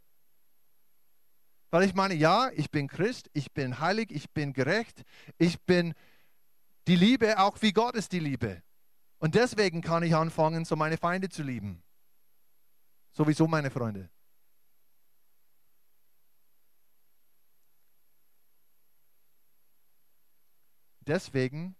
Weil 1.71 1.83
ich 1.85 1.93
meine, 1.93 2.13
ja, 2.13 2.49
ich 2.55 2.69
bin 2.69 2.89
Christ, 2.89 3.29
ich 3.31 3.53
bin 3.53 3.79
heilig, 3.79 4.11
ich 4.11 4.29
bin 4.31 4.51
gerecht, 4.51 5.03
ich 5.37 5.61
bin 5.61 5.93
die 6.89 6.97
Liebe, 6.97 7.39
auch 7.39 7.61
wie 7.61 7.71
Gott 7.71 7.95
ist 7.95 8.11
die 8.11 8.19
Liebe. 8.19 8.64
Und 9.25 9.33
deswegen 9.33 9.81
kann 9.81 10.03
ich 10.03 10.13
anfangen, 10.13 10.65
so 10.65 10.75
meine 10.75 10.97
Feinde 10.97 11.29
zu 11.29 11.41
lieben. 11.41 11.81
Sowieso 13.11 13.47
meine 13.47 13.71
Freunde. 13.71 14.11
Deswegen 20.99 21.75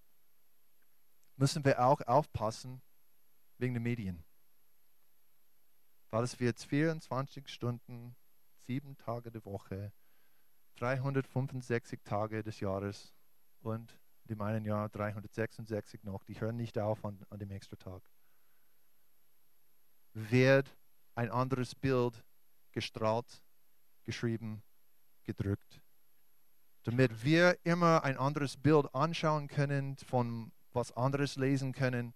müssen 1.36 1.64
wir 1.64 1.86
auch 1.86 2.02
aufpassen 2.08 2.82
wegen 3.60 3.76
der 3.76 3.82
Medien. 3.82 4.26
Weil 6.10 6.24
es 6.24 6.40
wird 6.40 6.60
24 6.60 7.48
Stunden, 7.48 8.16
sieben 8.66 8.98
Tage 8.98 9.30
der 9.30 9.46
Woche, 9.46 9.94
365 10.78 12.02
Tage 12.04 12.42
des 12.42 12.60
Jahres 12.60 13.14
und 13.60 14.00
in 14.30 14.42
einen 14.42 14.66
Jahr 14.66 14.90
366 14.90 16.04
noch, 16.04 16.24
die 16.24 16.40
hören 16.40 16.58
nicht 16.58 16.78
auf 16.78 17.04
an, 17.06 17.24
an 17.30 17.40
dem 17.40 17.52
extra 17.52 17.76
Tag. 17.76 18.02
Wird 20.14 20.76
ein 21.16 21.30
anderes 21.30 21.76
Bild 21.76 22.24
gestrahlt, 22.72 23.42
geschrieben, 24.04 24.64
gedrückt 25.24 25.82
damit 26.86 27.24
wir 27.24 27.58
immer 27.64 28.04
ein 28.04 28.16
anderes 28.16 28.58
Bild 28.58 28.94
anschauen 28.94 29.48
können, 29.48 29.98
von 29.98 30.52
was 30.72 30.92
anderes 30.92 31.36
lesen 31.36 31.74
können. 31.74 32.14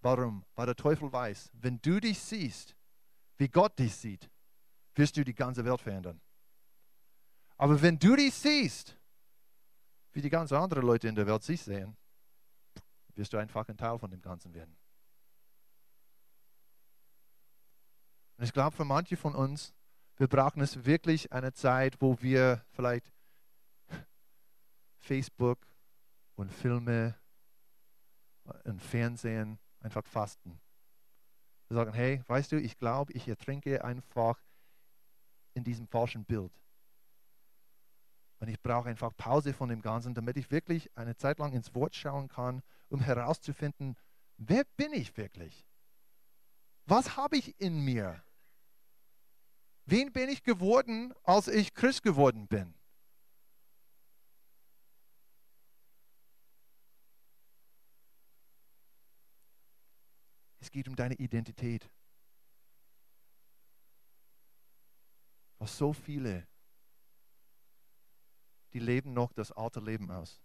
Warum? 0.00 0.44
Weil 0.54 0.66
der 0.66 0.74
Teufel 0.74 1.12
weiß, 1.12 1.50
wenn 1.52 1.80
du 1.82 2.00
dich 2.00 2.18
siehst, 2.18 2.74
wie 3.36 3.48
Gott 3.48 3.78
dich 3.78 3.94
sieht, 3.94 4.30
wirst 4.94 5.18
du 5.18 5.24
die 5.24 5.34
ganze 5.34 5.64
Welt 5.66 5.82
verändern. 5.82 6.20
Aber 7.58 7.82
wenn 7.82 7.98
du 7.98 8.16
dich 8.16 8.32
siehst, 8.32 8.96
wie 10.16 10.22
die 10.22 10.30
ganzen 10.30 10.54
anderen 10.54 10.82
Leute 10.82 11.08
in 11.08 11.14
der 11.14 11.26
Welt 11.26 11.42
sich 11.42 11.62
sehen, 11.62 11.94
wirst 13.16 13.34
du 13.34 13.36
einfach 13.36 13.68
ein 13.68 13.76
Teil 13.76 13.98
von 13.98 14.10
dem 14.10 14.22
Ganzen 14.22 14.54
werden. 14.54 14.74
Und 18.38 18.44
ich 18.44 18.52
glaube, 18.54 18.74
für 18.74 18.86
manche 18.86 19.18
von 19.18 19.34
uns, 19.34 19.74
wir 20.16 20.26
brauchen 20.26 20.62
es 20.62 20.86
wirklich 20.86 21.32
eine 21.32 21.52
Zeit, 21.52 22.00
wo 22.00 22.18
wir 22.22 22.64
vielleicht 22.70 23.12
Facebook 25.00 25.58
und 26.34 26.50
Filme 26.50 27.14
im 28.64 28.78
Fernsehen, 28.78 29.58
einfach 29.80 30.06
fasten. 30.06 30.58
Wir 31.68 31.74
sagen, 31.74 31.92
hey, 31.92 32.22
weißt 32.26 32.52
du, 32.52 32.56
ich 32.60 32.78
glaube, 32.78 33.12
ich 33.12 33.28
ertrinke 33.28 33.84
einfach 33.84 34.42
in 35.52 35.62
diesem 35.62 35.86
falschen 35.86 36.24
Bild. 36.24 36.52
Und 38.38 38.48
ich 38.48 38.60
brauche 38.60 38.88
einfach 38.88 39.16
Pause 39.16 39.54
von 39.54 39.68
dem 39.68 39.80
Ganzen, 39.80 40.14
damit 40.14 40.36
ich 40.36 40.50
wirklich 40.50 40.90
eine 40.96 41.16
Zeit 41.16 41.38
lang 41.38 41.52
ins 41.52 41.74
Wort 41.74 41.94
schauen 41.94 42.28
kann, 42.28 42.62
um 42.88 43.00
herauszufinden, 43.00 43.96
wer 44.36 44.64
bin 44.76 44.92
ich 44.92 45.16
wirklich? 45.16 45.66
Was 46.84 47.16
habe 47.16 47.36
ich 47.36 47.58
in 47.60 47.80
mir? 47.80 48.22
Wen 49.86 50.12
bin 50.12 50.28
ich 50.28 50.42
geworden, 50.42 51.14
als 51.22 51.48
ich 51.48 51.72
Christ 51.72 52.02
geworden 52.02 52.46
bin? 52.46 52.74
Es 60.60 60.70
geht 60.70 60.88
um 60.88 60.96
deine 60.96 61.14
Identität. 61.14 61.88
Was 65.58 65.78
so 65.78 65.92
viele, 65.92 66.46
die 68.72 68.78
leben 68.78 69.12
noch 69.12 69.32
das 69.32 69.52
alte 69.52 69.80
Leben 69.80 70.10
aus. 70.10 70.40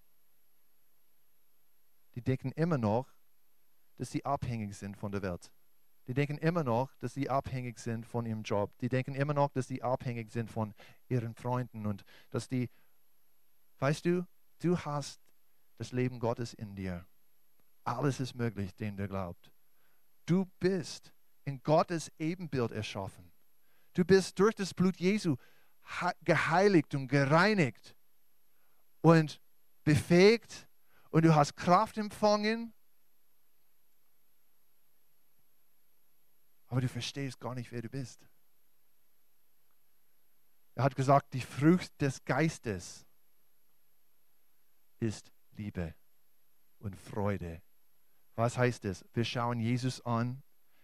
Die 2.15 2.21
denken 2.21 2.51
immer 2.53 2.77
noch, 2.77 3.11
dass 3.97 4.11
sie 4.11 4.25
abhängig 4.25 4.75
sind 4.75 4.97
von 4.97 5.11
der 5.11 5.21
Welt. 5.21 5.51
Die 6.07 6.13
denken 6.13 6.37
immer 6.37 6.63
noch, 6.63 6.93
dass 6.95 7.13
sie 7.13 7.29
abhängig 7.29 7.79
sind 7.79 8.05
von 8.05 8.25
ihrem 8.25 8.43
Job. 8.43 8.75
Die 8.79 8.89
denken 8.89 9.15
immer 9.15 9.33
noch, 9.33 9.49
dass 9.51 9.67
sie 9.67 9.81
abhängig 9.81 10.31
sind 10.31 10.49
von 10.49 10.73
ihren 11.07 11.35
Freunden 11.35 11.85
und 11.85 12.03
dass 12.31 12.49
die, 12.49 12.69
weißt 13.79 14.05
du, 14.05 14.25
du 14.59 14.77
hast 14.79 15.21
das 15.77 15.91
Leben 15.91 16.19
Gottes 16.19 16.53
in 16.53 16.75
dir. 16.75 17.05
Alles 17.83 18.19
ist 18.19 18.35
möglich, 18.35 18.75
dem 18.75 18.97
der 18.97 19.07
glaubt. 19.07 19.51
Du 20.25 20.45
bist 20.59 21.13
in 21.45 21.61
Gottes 21.63 22.11
Ebenbild 22.19 22.71
erschaffen. 22.71 23.31
Du 23.93 24.05
bist 24.05 24.39
durch 24.39 24.55
das 24.55 24.73
Blut 24.73 24.97
Jesu 24.97 25.35
geheiligt 26.23 26.95
und 26.95 27.07
gereinigt 27.07 27.95
und 29.01 29.41
befähigt 29.83 30.67
und 31.09 31.25
du 31.25 31.35
hast 31.35 31.55
Kraft 31.55 31.97
empfangen. 31.97 32.73
Aber 36.67 36.81
du 36.81 36.87
verstehst 36.87 37.39
gar 37.39 37.53
nicht, 37.53 37.71
wer 37.71 37.81
du 37.81 37.89
bist. 37.89 38.25
Er 40.75 40.83
hat 40.83 40.95
gesagt, 40.95 41.33
die 41.33 41.41
Frucht 41.41 41.91
des 41.99 42.23
Geistes 42.23 43.05
ist 44.99 45.31
Liebe 45.51 45.93
und 46.79 46.95
Freude 46.95 47.61
was 48.41 48.57
heißt 48.57 48.85
es? 48.85 49.05
Wir 49.13 49.23
schauen 49.23 49.59
Jesus 49.59 50.01
an. 50.01 50.41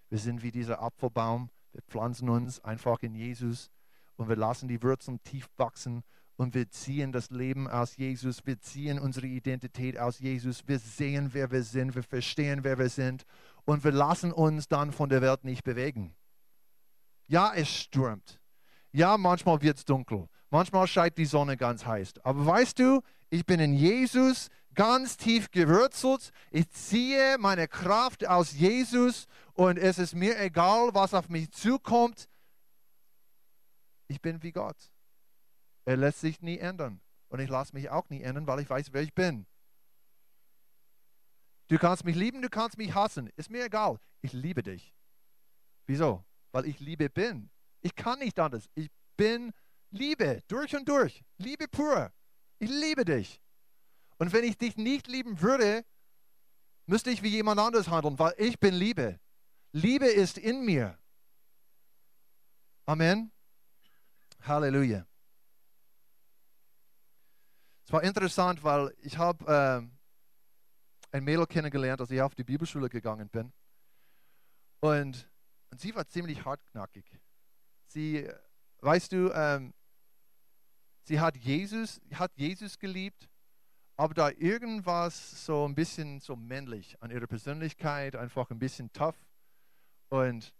Wir 0.10 0.20
sind 0.20 0.44
wie 0.44 0.52
dieser 0.52 0.82
Apfelbaum. 0.82 1.50
Wir 1.72 1.82
pflanzen 1.82 2.30
uns 2.30 2.64
einfach 2.64 3.00
in 3.02 3.16
Jesus 3.16 3.72
und 4.16 4.30
wir 4.30 4.36
lassen 4.36 4.68
die 4.68 4.82
Wurzeln 4.82 5.22
tief 5.24 5.50
wachsen 5.58 6.04
und 6.38 6.54
wir 6.54 6.70
ziehen 6.70 7.12
das 7.12 7.32
Leben 7.32 7.68
aus 7.68 7.98
Jesus. 7.98 8.46
Wir 8.46 8.60
ziehen 8.62 9.00
unsere 9.00 9.26
Identität 9.26 9.98
aus 9.98 10.20
Jesus. 10.20 10.68
Wir 10.68 10.78
sehen, 10.78 11.30
wer 11.34 11.52
wir 11.52 11.64
sind. 11.64 11.96
Wir 11.96 12.04
verstehen, 12.04 12.64
wer 12.64 12.78
wir 12.78 12.90
sind. 12.90 13.26
Und 13.66 13.84
wir 13.84 13.92
lassen 13.92 14.32
uns 14.32 14.68
dann 14.68 14.92
von 14.92 15.10
der 15.10 15.22
Welt 15.22 15.44
nicht 15.44 15.64
bewegen. 15.64 16.16
Ja, 17.28 17.54
es 17.56 17.70
stürmt. 17.70 18.40
Ja, 18.92 19.18
manchmal 19.18 19.62
wird 19.62 19.78
es 19.78 19.86
dunkel. 19.86 20.28
Manchmal 20.52 20.88
scheint 20.88 21.18
die 21.18 21.26
Sonne 21.26 21.58
ganz 21.58 21.86
heiß. 21.86 22.14
Aber 22.24 22.46
weißt 22.46 22.80
du, 22.80 23.02
ich 23.32 23.46
bin 23.46 23.60
in 23.60 23.74
Jesus 23.74 24.50
ganz 24.76 25.18
tief 25.18 25.50
gewurzelt. 25.50 26.30
Ich 26.52 26.70
ziehe 26.70 27.38
meine 27.40 27.68
Kraft 27.68 28.28
aus 28.28 28.54
Jesus 28.54 29.26
und 29.54 29.78
es 29.78 29.98
ist 29.98 30.14
mir 30.14 30.40
egal, 30.40 30.94
was 30.94 31.16
auf 31.16 31.30
mich 31.30 31.52
zukommt. 31.52 32.30
Ich 34.08 34.22
bin 34.22 34.42
wie 34.44 34.52
Gott. 34.52 34.78
Er 35.88 35.96
lässt 35.96 36.20
sich 36.20 36.42
nie 36.42 36.58
ändern. 36.58 37.00
Und 37.30 37.40
ich 37.40 37.50
lasse 37.50 37.74
mich 37.74 37.90
auch 37.90 38.10
nie 38.10 38.22
ändern, 38.22 38.46
weil 38.46 38.60
ich 38.60 38.70
weiß, 38.70 38.92
wer 38.92 39.02
ich 39.02 39.14
bin. 39.14 39.48
Du 41.70 41.78
kannst 41.78 42.04
mich 42.04 42.18
lieben, 42.18 42.42
du 42.42 42.50
kannst 42.50 42.78
mich 42.78 42.94
hassen. 42.94 43.30
Ist 43.38 43.50
mir 43.50 43.64
egal. 43.64 43.98
Ich 44.22 44.34
liebe 44.34 44.64
dich. 44.64 44.94
Wieso? 45.86 46.26
Weil 46.52 46.66
ich 46.66 46.82
Liebe 46.82 47.10
bin. 47.10 47.50
Ich 47.82 47.96
kann 47.96 48.20
nicht 48.20 48.38
anders. 48.38 48.70
Ich 48.76 48.90
bin 49.16 49.54
Liebe 49.90 50.42
durch 50.50 50.76
und 50.76 50.90
durch. 50.90 51.24
Liebe 51.38 51.70
pur. 51.70 52.12
Ich 52.60 52.70
liebe 52.70 53.06
dich. 53.06 53.42
Und 54.18 54.34
wenn 54.34 54.44
ich 54.44 54.58
dich 54.58 54.76
nicht 54.76 55.08
lieben 55.08 55.40
würde, 55.42 55.86
müsste 56.86 57.12
ich 57.12 57.24
wie 57.24 57.30
jemand 57.30 57.62
anderes 57.62 57.88
handeln, 57.88 58.20
weil 58.20 58.34
ich 58.38 58.60
bin 58.60 58.74
Liebe. 58.74 59.22
Liebe 59.72 60.08
ist 60.08 60.38
in 60.38 60.66
mir. 60.66 61.00
Amen. 62.86 63.32
Halleluja. 64.42 65.08
Es 67.88 67.94
war 67.94 68.04
interessant, 68.04 68.64
weil 68.64 68.94
ich 69.02 69.18
habe 69.18 69.90
äh, 71.12 71.16
ein 71.16 71.24
Mädel 71.24 71.48
kennengelernt, 71.48 72.02
als 72.02 72.12
ich 72.12 72.22
auf 72.22 72.36
die 72.36 72.44
Bibelschule 72.44 72.90
gegangen 72.90 73.30
bin. 73.30 73.54
Und, 74.82 75.32
und 75.72 75.80
sie 75.80 75.96
war 75.96 76.06
ziemlich 76.06 76.44
hartknackig. 76.44 77.06
Sie, 77.88 78.30
weißt 78.82 79.14
du, 79.14 79.32
ähm, 79.34 79.74
sie 81.04 81.20
hat 81.20 81.38
Jesus, 81.38 82.02
hat 82.14 82.32
Jesus 82.36 82.78
geliebt 82.78 83.30
aber 83.98 84.14
da 84.14 84.30
irgendwas 84.30 85.44
so 85.44 85.68
ein 85.68 85.74
bisschen 85.74 86.20
so 86.20 86.36
männlich 86.36 87.02
an 87.02 87.10
ihrer 87.10 87.26
Persönlichkeit, 87.26 88.16
einfach 88.16 88.52
ein 88.52 88.60
bisschen 88.60 88.94
tough. 88.94 89.18
Und 90.10 90.54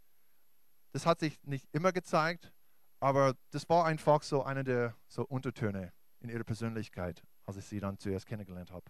das 0.92 1.06
hat 1.06 1.20
sich 1.20 1.40
nicht 1.44 1.68
immer 1.72 1.92
gezeigt, 1.92 2.52
aber 3.00 3.36
das 3.52 3.70
war 3.70 3.86
einfach 3.86 4.24
so 4.24 4.44
einer 4.44 4.64
der 4.64 4.96
so 5.08 5.24
Untertöne 5.24 5.94
in 6.28 6.36
ihrer 6.36 6.44
Persönlichkeit, 6.44 7.24
als 7.46 7.58
ich 7.58 7.66
sie 7.66 7.80
dann 7.80 7.98
zuerst 7.98 8.26
kennengelernt 8.26 8.72
habe. 8.72 8.86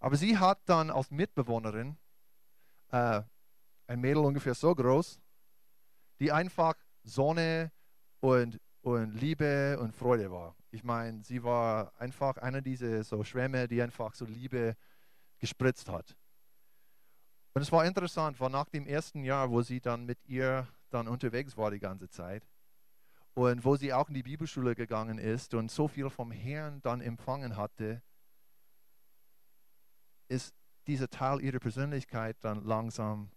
Aber 0.00 0.16
sie 0.16 0.36
hat 0.36 0.60
dann 0.66 0.90
als 0.90 1.10
Mitbewohnerin 1.10 1.96
äh, 2.90 3.22
ein 3.86 4.00
Mädel 4.00 4.24
ungefähr 4.24 4.54
so 4.54 4.74
groß, 4.74 5.20
die 6.18 6.32
einfach 6.32 6.74
Sonne 7.04 7.70
und, 8.20 8.60
und 8.80 9.14
Liebe 9.14 9.78
und 9.78 9.94
Freude 9.94 10.30
war. 10.30 10.56
Ich 10.70 10.82
meine, 10.82 11.22
sie 11.22 11.42
war 11.42 11.92
einfach 12.00 12.36
eine 12.38 12.62
dieser 12.62 13.04
so 13.04 13.22
Schwämme, 13.22 13.68
die 13.68 13.82
einfach 13.82 14.14
so 14.14 14.24
Liebe 14.24 14.76
gespritzt 15.38 15.88
hat. 15.88 16.16
Und 17.54 17.62
es 17.62 17.70
war 17.70 17.84
interessant, 17.84 18.40
war 18.40 18.48
nach 18.48 18.68
dem 18.70 18.86
ersten 18.86 19.24
Jahr, 19.24 19.50
wo 19.50 19.62
sie 19.62 19.80
dann 19.80 20.04
mit 20.06 20.18
ihr 20.26 20.66
dann 20.90 21.08
unterwegs 21.08 21.56
war 21.56 21.70
die 21.70 21.80
ganze 21.80 22.08
Zeit 22.08 22.48
und 23.34 23.64
wo 23.64 23.76
sie 23.76 23.92
auch 23.92 24.08
in 24.08 24.14
die 24.14 24.22
Bibelschule 24.22 24.74
gegangen 24.74 25.18
ist 25.18 25.54
und 25.54 25.70
so 25.70 25.88
viel 25.88 26.10
vom 26.10 26.30
Herrn 26.30 26.82
dann 26.82 27.00
empfangen 27.00 27.56
hatte, 27.56 28.02
ist 30.28 30.54
dieser 30.86 31.08
Teil 31.08 31.40
ihrer 31.40 31.58
Persönlichkeit 31.58 32.36
dann 32.40 32.64
langsam 32.64 33.30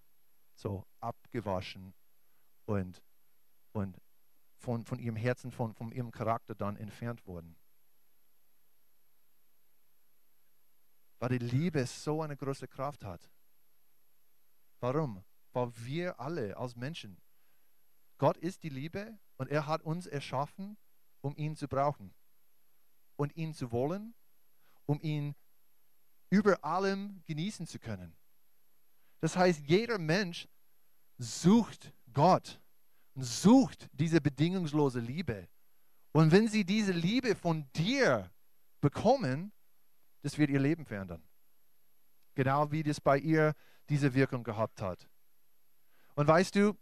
so 0.53 0.85
abgewaschen 0.99 1.93
und, 2.65 3.01
und 3.71 4.01
von, 4.57 4.85
von 4.85 4.99
ihrem 4.99 5.15
Herzen, 5.15 5.51
von, 5.51 5.73
von 5.73 5.91
ihrem 5.91 6.11
Charakter 6.11 6.55
dann 6.55 6.75
entfernt 6.75 7.25
wurden. 7.25 7.55
Weil 11.19 11.37
die 11.37 11.45
Liebe 11.45 11.85
so 11.85 12.21
eine 12.21 12.35
große 12.35 12.67
Kraft 12.67 13.03
hat. 13.05 13.29
Warum? 14.79 15.23
Weil 15.53 15.71
wir 15.77 16.19
alle 16.19 16.57
als 16.57 16.75
Menschen, 16.75 17.17
Gott 18.17 18.37
ist 18.37 18.63
die 18.63 18.69
Liebe 18.69 19.17
und 19.37 19.49
er 19.49 19.67
hat 19.67 19.81
uns 19.81 20.07
erschaffen, 20.07 20.77
um 21.21 21.35
ihn 21.37 21.55
zu 21.55 21.67
brauchen 21.67 22.13
und 23.15 23.35
ihn 23.35 23.53
zu 23.53 23.71
wollen, 23.71 24.13
um 24.85 24.99
ihn 25.01 25.35
über 26.29 26.63
allem 26.63 27.21
genießen 27.25 27.67
zu 27.67 27.79
können. 27.79 28.15
Das 29.21 29.35
heißt, 29.35 29.61
jeder 29.61 29.97
Mensch 29.97 30.47
sucht 31.17 31.93
Gott 32.13 32.61
und 33.13 33.23
sucht 33.23 33.89
diese 33.93 34.21
bedingungslose 34.21 34.99
Liebe. 34.99 35.47
Und 36.11 36.31
wenn 36.31 36.47
sie 36.47 36.65
diese 36.65 36.91
Liebe 36.91 37.35
von 37.35 37.69
dir 37.73 38.31
bekommen, 38.81 39.51
das 40.21 40.37
wird 40.37 40.49
ihr 40.49 40.59
Leben 40.59 40.85
verändern. 40.85 41.23
Genau 42.35 42.71
wie 42.71 42.83
das 42.83 42.99
bei 42.99 43.17
ihr 43.17 43.53
diese 43.89 44.13
Wirkung 44.13 44.43
gehabt 44.43 44.81
hat. 44.81 45.07
Und 46.15 46.27
weißt 46.27 46.55
du, 46.55 46.77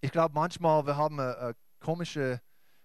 ich 0.00 0.12
glaube 0.12 0.34
manchmal, 0.34 0.86
wir 0.86 0.96
haben 0.96 1.18
eine, 1.18 1.36
eine 1.38 1.56
komische 1.80 2.40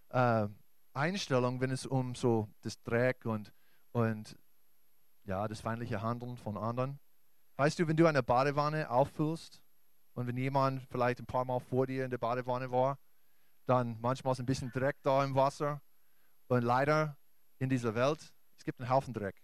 äh, 0.10 0.48
Einstellung, 0.94 1.60
wenn 1.62 1.72
es 1.72 1.86
um 1.86 2.16
so 2.16 2.48
das 2.62 2.82
Dreck 2.84 3.26
und, 3.26 3.52
und 3.92 4.38
ja, 5.26 5.48
das 5.48 5.62
feindliche 5.62 6.02
Handeln 6.02 6.38
von 6.38 6.58
anderen. 6.58 7.00
Weißt 7.56 7.80
du, 7.80 7.88
wenn 7.88 7.98
du 7.98 8.08
eine 8.08 8.24
Badewanne 8.24 8.90
auffüllst 8.90 9.62
und 10.14 10.28
wenn 10.28 10.38
jemand 10.38 10.82
vielleicht 10.90 11.20
ein 11.20 11.26
paar 11.26 11.46
Mal 11.46 11.60
vor 11.60 11.88
dir 11.88 12.06
in 12.06 12.12
der 12.12 12.18
Badewanne 12.18 12.72
war, 12.72 12.98
dann 13.66 13.98
manchmal 14.02 14.34
ist 14.34 14.40
ein 14.40 14.46
bisschen 14.46 14.72
Dreck 14.72 14.98
da 15.04 15.24
im 15.24 15.36
Wasser. 15.36 15.82
Und 16.48 16.64
leider 16.64 17.18
in 17.60 17.70
dieser 17.70 17.96
Welt, 17.96 18.34
es 18.58 18.64
gibt 18.64 18.80
einen 18.80 18.90
Haufen 18.90 19.14
Dreck. 19.14 19.42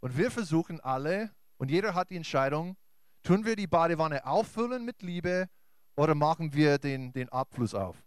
Und 0.00 0.16
wir 0.16 0.30
versuchen 0.30 0.80
alle, 0.80 1.30
Und 1.56 1.70
jeder 1.70 1.94
hat 1.94 2.10
die 2.10 2.16
Entscheidung, 2.16 2.76
tun 3.22 3.44
wir 3.44 3.56
die 3.56 3.66
Badewanne 3.66 4.26
auffüllen 4.26 4.84
mit 4.84 5.02
Liebe 5.02 5.48
oder 5.96 6.14
machen 6.14 6.52
wir 6.52 6.78
den, 6.78 7.12
den 7.12 7.28
Abfluss 7.28 7.74
auf? 7.74 8.03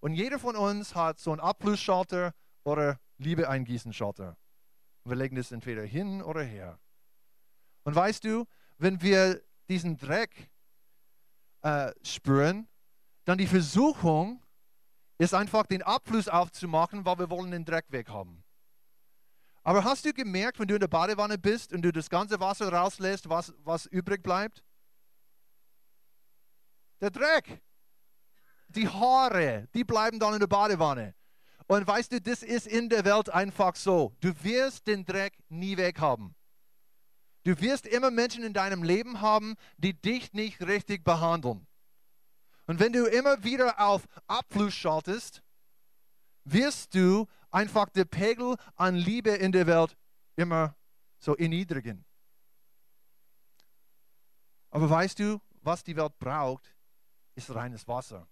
Und 0.00 0.14
jeder 0.14 0.38
von 0.38 0.56
uns 0.56 0.94
hat 0.94 1.20
so 1.20 1.30
einen 1.30 1.40
Abflussschalter 1.40 2.32
oder 2.64 2.98
Liebe 3.18 3.48
eingießen 3.48 3.92
Schalter. 3.92 4.36
Wir 5.04 5.16
legen 5.16 5.36
das 5.36 5.52
entweder 5.52 5.82
hin 5.82 6.22
oder 6.22 6.42
her. 6.42 6.78
Und 7.84 7.94
weißt 7.94 8.24
du, 8.24 8.46
wenn 8.78 9.00
wir 9.02 9.42
diesen 9.68 9.96
Dreck 9.96 10.50
äh, 11.62 11.92
spüren, 12.02 12.68
dann 13.24 13.38
die 13.38 13.46
Versuchung 13.46 14.42
ist 15.18 15.34
einfach 15.34 15.66
den 15.66 15.82
Abfluss 15.82 16.28
aufzumachen, 16.28 17.04
weil 17.04 17.18
wir 17.18 17.30
wollen 17.30 17.50
den 17.50 17.64
Dreck 17.64 17.84
weghaben. 17.88 18.42
Aber 19.62 19.84
hast 19.84 20.06
du 20.06 20.12
gemerkt, 20.14 20.58
wenn 20.58 20.68
du 20.68 20.74
in 20.74 20.80
der 20.80 20.88
Badewanne 20.88 21.36
bist 21.36 21.74
und 21.74 21.82
du 21.82 21.92
das 21.92 22.08
ganze 22.08 22.40
Wasser 22.40 22.72
rauslässt, 22.72 23.28
was, 23.28 23.52
was 23.58 23.84
übrig 23.86 24.22
bleibt? 24.22 24.64
Der 27.00 27.10
Dreck. 27.10 27.62
Die 28.70 28.88
Haare, 28.88 29.68
die 29.74 29.84
bleiben 29.84 30.18
dann 30.18 30.34
in 30.34 30.40
der 30.40 30.46
Badewanne. 30.46 31.14
Und 31.66 31.86
weißt 31.86 32.12
du, 32.12 32.20
das 32.20 32.42
ist 32.42 32.66
in 32.66 32.88
der 32.88 33.04
Welt 33.04 33.30
einfach 33.30 33.76
so. 33.76 34.16
Du 34.20 34.32
wirst 34.42 34.86
den 34.86 35.04
Dreck 35.04 35.38
nie 35.48 35.76
weghaben. 35.76 36.34
Du 37.44 37.58
wirst 37.60 37.86
immer 37.86 38.10
Menschen 38.10 38.44
in 38.44 38.52
deinem 38.52 38.82
Leben 38.82 39.20
haben, 39.20 39.54
die 39.78 39.94
dich 39.94 40.32
nicht 40.32 40.60
richtig 40.62 41.04
behandeln. 41.04 41.66
Und 42.66 42.78
wenn 42.80 42.92
du 42.92 43.06
immer 43.06 43.42
wieder 43.42 43.80
auf 43.80 44.06
Abfluss 44.26 44.74
schaltest, 44.74 45.42
wirst 46.44 46.94
du 46.94 47.26
einfach 47.50 47.88
den 47.88 48.08
Pegel 48.08 48.56
an 48.76 48.94
Liebe 48.94 49.30
in 49.30 49.52
der 49.52 49.66
Welt 49.66 49.96
immer 50.36 50.76
so 51.18 51.36
erniedrigen. 51.36 52.04
Aber 54.70 54.88
weißt 54.88 55.18
du, 55.18 55.40
was 55.62 55.82
die 55.82 55.96
Welt 55.96 56.18
braucht, 56.18 56.74
ist 57.34 57.52
reines 57.54 57.86
Wasser. 57.88 58.28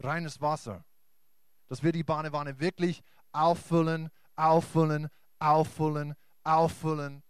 Reines 0.00 0.40
Wasser. 0.40 0.84
Dass 1.68 1.82
wir 1.82 1.92
die 1.92 2.04
Badewanne 2.04 2.58
wirklich 2.60 3.02
auffüllen, 3.32 4.10
auffüllen, 4.36 5.08
auffüllen, 5.38 6.14
auffüllen. 6.42 7.22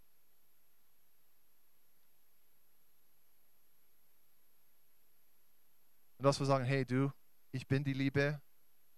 Und 6.18 6.24
dass 6.24 6.38
wir 6.38 6.46
sagen, 6.46 6.64
hey 6.64 6.84
du, 6.84 7.12
ich 7.52 7.66
bin 7.66 7.84
die 7.84 7.92
Liebe, 7.92 8.40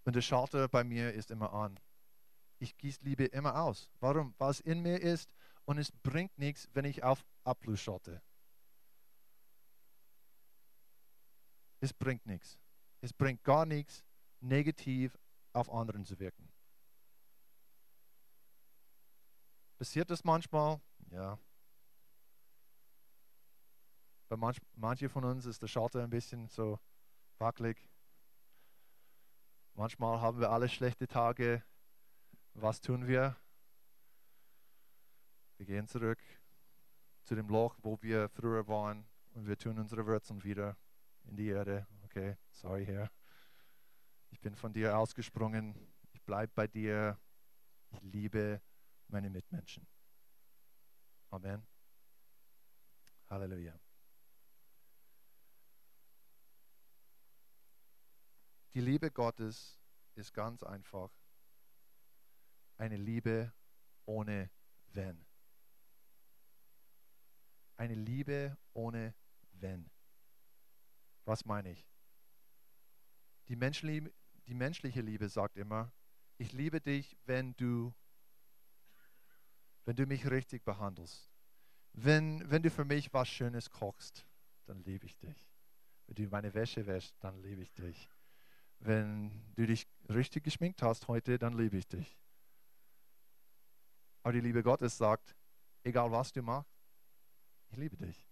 und 0.07 0.15
der 0.15 0.23
Schalter 0.23 0.69
bei 0.69 0.85
mir 0.85 1.13
ist 1.13 1.33
immer 1.33 1.53
an. 1.53 1.79
Ich 2.61 2.77
gieße 2.77 3.01
Liebe 3.03 3.25
immer 3.25 3.61
aus. 3.61 3.91
Warum? 3.99 4.35
Weil 4.39 4.51
es 4.53 4.61
in 4.61 4.81
mir 4.81 5.03
ist 5.03 5.29
und 5.65 5.79
es 5.79 5.91
bringt 5.91 6.39
nichts, 6.39 6.69
wenn 6.73 6.85
ich 6.85 7.03
auf 7.03 7.27
Abfluss 7.43 7.81
schalte. 7.81 8.23
Es 11.81 11.93
bringt 11.93 12.25
nichts. 12.25 12.57
Es 13.01 13.13
bringt 13.13 13.45
gar 13.45 13.67
nichts, 13.67 14.05
negativ 14.41 15.19
auf 15.53 15.71
anderen 15.73 16.05
zu 16.05 16.19
wirken. 16.19 16.53
Passiert 19.79 20.11
das 20.11 20.25
manchmal? 20.25 20.81
Ja. 21.11 21.39
Bei 24.29 24.37
manch, 24.37 24.59
manche 24.75 25.09
von 25.09 25.25
uns 25.25 25.47
ist 25.47 25.63
der 25.63 25.69
Schalter 25.69 26.03
ein 26.03 26.11
bisschen 26.11 26.49
so 26.49 26.81
wackelig. 27.39 27.89
Manchmal 29.75 30.21
haben 30.21 30.41
wir 30.41 30.51
alle 30.51 30.69
schlechte 30.69 31.07
Tage. 31.07 31.63
Was 32.55 32.81
tun 32.81 33.07
wir? 33.07 33.37
Wir 35.59 35.67
gehen 35.67 35.87
zurück 35.87 36.19
zu 37.25 37.35
dem 37.35 37.49
Loch, 37.49 37.77
wo 37.83 38.01
wir 38.01 38.29
früher 38.31 38.67
waren 38.69 39.07
und 39.35 39.47
wir 39.47 39.59
tun 39.59 39.79
unsere 39.79 40.07
Wurzeln 40.07 40.43
wieder 40.45 40.77
in 41.25 41.37
die 41.37 41.49
Erde. 41.49 41.87
Okay, 42.17 42.35
sorry 42.51 42.87
Herr. 42.87 43.11
Ich 44.31 44.41
bin 44.41 44.55
von 44.55 44.73
dir 44.73 44.97
ausgesprungen. 44.97 45.75
Ich 46.15 46.23
bleibe 46.23 46.51
bei 46.55 46.67
dir. 46.67 47.21
Ich 47.91 48.01
liebe 48.01 48.63
meine 49.09 49.29
Mitmenschen. 49.29 49.87
Amen. 51.29 51.67
Halleluja. 53.29 53.79
Die 58.73 58.81
Liebe 58.81 59.11
Gottes 59.11 59.79
ist 60.15 60.33
ganz 60.33 60.63
einfach 60.63 61.11
eine 62.79 62.97
Liebe 62.97 63.53
ohne 64.07 64.51
Wenn. 64.87 65.27
Eine 67.77 67.95
Liebe 67.95 68.57
ohne 68.73 69.15
Wenn. 69.51 69.91
Was 71.27 71.45
meine 71.45 71.73
ich? 71.73 71.87
Die, 73.49 73.57
menschliche, 73.57 74.13
die 74.47 74.55
menschliche 74.55 75.01
Liebe 75.01 75.29
sagt 75.29 75.57
immer, 75.57 75.93
ich 76.39 76.53
liebe 76.53 76.81
dich, 76.81 77.17
wenn 77.25 77.55
du, 77.57 77.95
wenn 79.85 79.97
du 79.97 80.07
mich 80.07 80.29
richtig 80.31 80.65
behandelst. 80.65 81.31
Wenn, 81.93 82.49
wenn 82.51 82.63
du 82.63 82.71
für 82.71 82.85
mich 82.85 83.13
was 83.13 83.29
Schönes 83.29 83.71
kochst, 83.71 84.27
dann 84.67 84.83
liebe 84.85 85.07
ich 85.07 85.17
dich. 85.17 85.49
Wenn 86.07 86.15
du 86.17 86.29
meine 86.29 86.53
Wäsche 86.53 86.87
wäschst, 86.87 87.17
dann 87.21 87.41
liebe 87.43 87.63
ich 87.63 87.73
dich. 87.73 88.11
Wenn 88.81 89.55
du 89.55 89.67
dich 89.67 89.87
richtig 90.09 90.45
geschminkt 90.45 90.83
hast 90.83 91.09
heute, 91.09 91.39
dann 91.39 91.55
liebe 91.55 91.79
ich 91.79 91.89
dich. 91.89 92.19
Aber 94.23 94.33
die 94.33 94.41
Liebe 94.41 94.63
Gottes 94.63 94.99
sagt, 94.99 95.37
egal 95.85 96.11
was 96.11 96.33
du 96.33 96.43
machst, 96.43 96.77
ich 97.69 97.77
liebe 97.77 97.97
dich. 97.97 98.29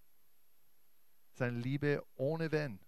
Seine 1.33 1.59
Liebe 1.59 2.05
ohne 2.17 2.51
Wenn. 2.53 2.79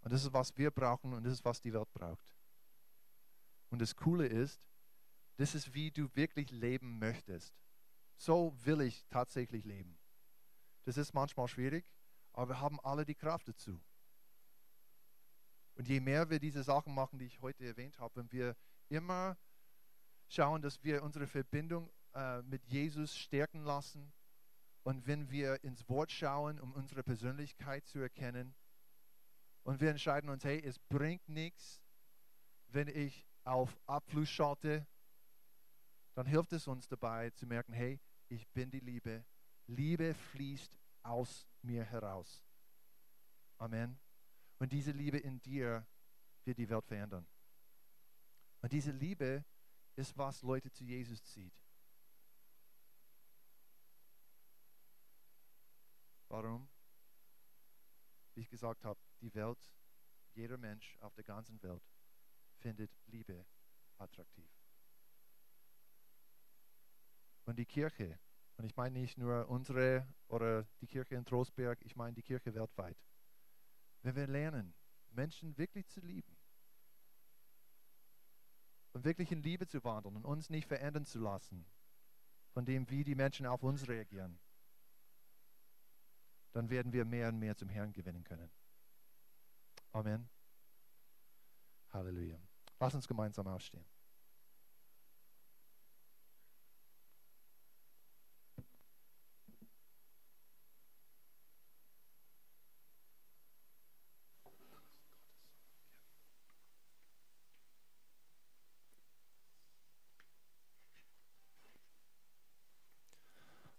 Und 0.00 0.12
das 0.12 0.24
ist, 0.24 0.32
was 0.32 0.56
wir 0.56 0.70
brauchen 0.70 1.12
und 1.12 1.24
das 1.24 1.34
ist, 1.34 1.44
was 1.44 1.60
die 1.60 1.72
Welt 1.72 1.92
braucht. 1.92 2.34
Und 3.70 3.80
das 3.80 3.94
Coole 3.94 4.26
ist, 4.26 4.60
das 5.36 5.54
ist, 5.54 5.72
wie 5.74 5.90
du 5.90 6.08
wirklich 6.14 6.50
leben 6.50 6.98
möchtest. 6.98 7.54
So 8.16 8.54
will 8.64 8.82
ich 8.82 9.06
tatsächlich 9.08 9.64
leben. 9.64 9.98
Das 10.84 10.96
ist 10.96 11.14
manchmal 11.14 11.48
schwierig, 11.48 11.90
aber 12.32 12.50
wir 12.50 12.60
haben 12.60 12.80
alle 12.80 13.04
die 13.04 13.14
Kraft 13.14 13.48
dazu. 13.48 13.80
Und 15.74 15.88
je 15.88 16.00
mehr 16.00 16.28
wir 16.28 16.40
diese 16.40 16.62
Sachen 16.62 16.94
machen, 16.94 17.18
die 17.18 17.26
ich 17.26 17.40
heute 17.40 17.64
erwähnt 17.64 17.98
habe, 17.98 18.16
wenn 18.16 18.32
wir 18.32 18.56
immer 18.88 19.38
schauen, 20.28 20.62
dass 20.62 20.82
wir 20.82 21.02
unsere 21.02 21.26
Verbindung 21.26 21.90
äh, 22.14 22.42
mit 22.42 22.64
Jesus 22.66 23.16
stärken 23.16 23.64
lassen 23.64 24.12
und 24.82 25.06
wenn 25.06 25.30
wir 25.30 25.62
ins 25.64 25.88
Wort 25.88 26.10
schauen, 26.10 26.60
um 26.60 26.72
unsere 26.72 27.02
Persönlichkeit 27.02 27.86
zu 27.86 27.98
erkennen 27.98 28.54
und 29.62 29.80
wir 29.80 29.90
entscheiden 29.90 30.30
uns, 30.30 30.44
hey, 30.44 30.62
es 30.64 30.78
bringt 30.78 31.28
nichts, 31.28 31.82
wenn 32.68 32.88
ich 32.88 33.26
auf 33.44 33.78
Abfluss 33.86 34.28
schalte, 34.28 34.86
dann 36.14 36.26
hilft 36.26 36.52
es 36.52 36.66
uns 36.66 36.88
dabei 36.88 37.30
zu 37.30 37.46
merken, 37.46 37.72
hey, 37.72 38.00
ich 38.28 38.46
bin 38.48 38.70
die 38.70 38.80
Liebe. 38.80 39.24
Liebe 39.66 40.14
fließt 40.14 40.78
aus 41.02 41.46
mir 41.62 41.84
heraus. 41.84 42.44
Amen. 43.58 43.98
Und 44.58 44.72
diese 44.72 44.92
Liebe 44.92 45.18
in 45.18 45.40
dir 45.42 45.86
wird 46.44 46.58
die 46.58 46.68
Welt 46.68 46.84
verändern. 46.86 47.26
Und 48.62 48.72
diese 48.72 48.90
Liebe 48.90 49.44
ist, 49.96 50.16
was 50.16 50.42
Leute 50.42 50.70
zu 50.70 50.84
Jesus 50.84 51.22
zieht. 51.24 51.54
Warum? 56.28 56.68
Wie 58.34 58.40
ich 58.40 58.48
gesagt 58.48 58.84
habe, 58.84 59.00
die 59.20 59.34
Welt, 59.34 59.58
jeder 60.34 60.58
Mensch 60.58 60.96
auf 61.00 61.14
der 61.14 61.24
ganzen 61.24 61.62
Welt 61.62 61.82
findet 62.58 62.90
Liebe 63.06 63.46
attraktiv. 63.98 64.50
Und 67.44 67.58
die 67.58 67.66
Kirche, 67.66 68.18
und 68.56 68.64
ich 68.64 68.76
meine 68.76 68.98
nicht 68.98 69.18
nur 69.18 69.48
unsere 69.48 70.06
oder 70.28 70.64
die 70.80 70.86
Kirche 70.86 71.14
in 71.14 71.24
Trostberg, 71.24 71.80
ich 71.82 71.96
meine 71.96 72.14
die 72.14 72.22
Kirche 72.22 72.54
weltweit, 72.54 72.98
wenn 74.02 74.14
wir 74.14 74.26
lernen, 74.26 74.74
Menschen 75.10 75.56
wirklich 75.58 75.88
zu 75.88 76.00
lieben 76.00 76.36
und 78.92 79.04
wirklich 79.04 79.32
in 79.32 79.42
Liebe 79.42 79.66
zu 79.66 79.82
wandeln 79.84 80.16
und 80.16 80.24
uns 80.24 80.50
nicht 80.50 80.68
verändern 80.68 81.04
zu 81.04 81.18
lassen 81.18 81.66
von 82.52 82.64
dem, 82.64 82.88
wie 82.90 83.04
die 83.04 83.14
Menschen 83.14 83.46
auf 83.46 83.62
uns 83.62 83.88
reagieren, 83.88 84.38
dann 86.52 86.68
werden 86.68 86.92
wir 86.92 87.04
mehr 87.04 87.28
und 87.28 87.38
mehr 87.38 87.56
zum 87.56 87.68
Herrn 87.68 87.92
gewinnen 87.92 88.24
können. 88.24 88.50
Amen. 89.92 90.28
Halleluja. 91.92 92.38
Lass 92.78 92.94
uns 92.94 93.08
gemeinsam 93.08 93.46
aufstehen. 93.48 93.84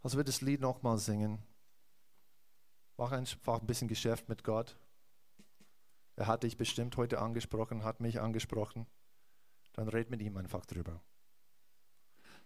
Als 0.04 0.18
wir 0.18 0.24
das 0.24 0.42
Lied 0.42 0.60
nochmal 0.62 0.98
singen, 0.98 1.38
mach 2.98 3.12
einfach 3.12 3.62
ein 3.62 3.68
bisschen 3.68 3.88
Geschäft 3.88 4.28
mit 4.30 4.44
Gott. 4.44 4.76
Er 6.22 6.28
hat 6.28 6.44
dich 6.44 6.56
bestimmt 6.56 6.98
heute 6.98 7.20
angesprochen, 7.20 7.84
hat 7.84 8.00
mich 8.00 8.22
angesprochen. 8.22 8.86
Dann 9.74 9.88
red 9.88 10.12
mit 10.12 10.22
ihm 10.22 10.38
einfach 10.38 10.68
drüber. 10.68 11.02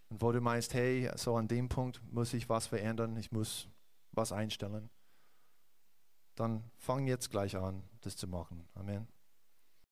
Und 0.07 0.21
wo 0.21 0.31
du 0.31 0.39
meinst, 0.39 0.73
hey, 0.73 1.11
so 1.17 1.35
an 1.35 1.49
dem 1.49 1.67
Punkt 1.67 2.01
muss 2.09 2.33
ich 2.33 2.47
was 2.47 2.67
verändern, 2.67 3.17
ich 3.17 3.33
muss 3.33 3.67
was 4.13 4.31
einstellen, 4.31 4.89
dann 6.35 6.63
fang 6.77 7.05
jetzt 7.05 7.31
gleich 7.31 7.57
an, 7.57 7.83
das 7.99 8.15
zu 8.15 8.29
machen. 8.29 8.65
Amen. 8.75 9.09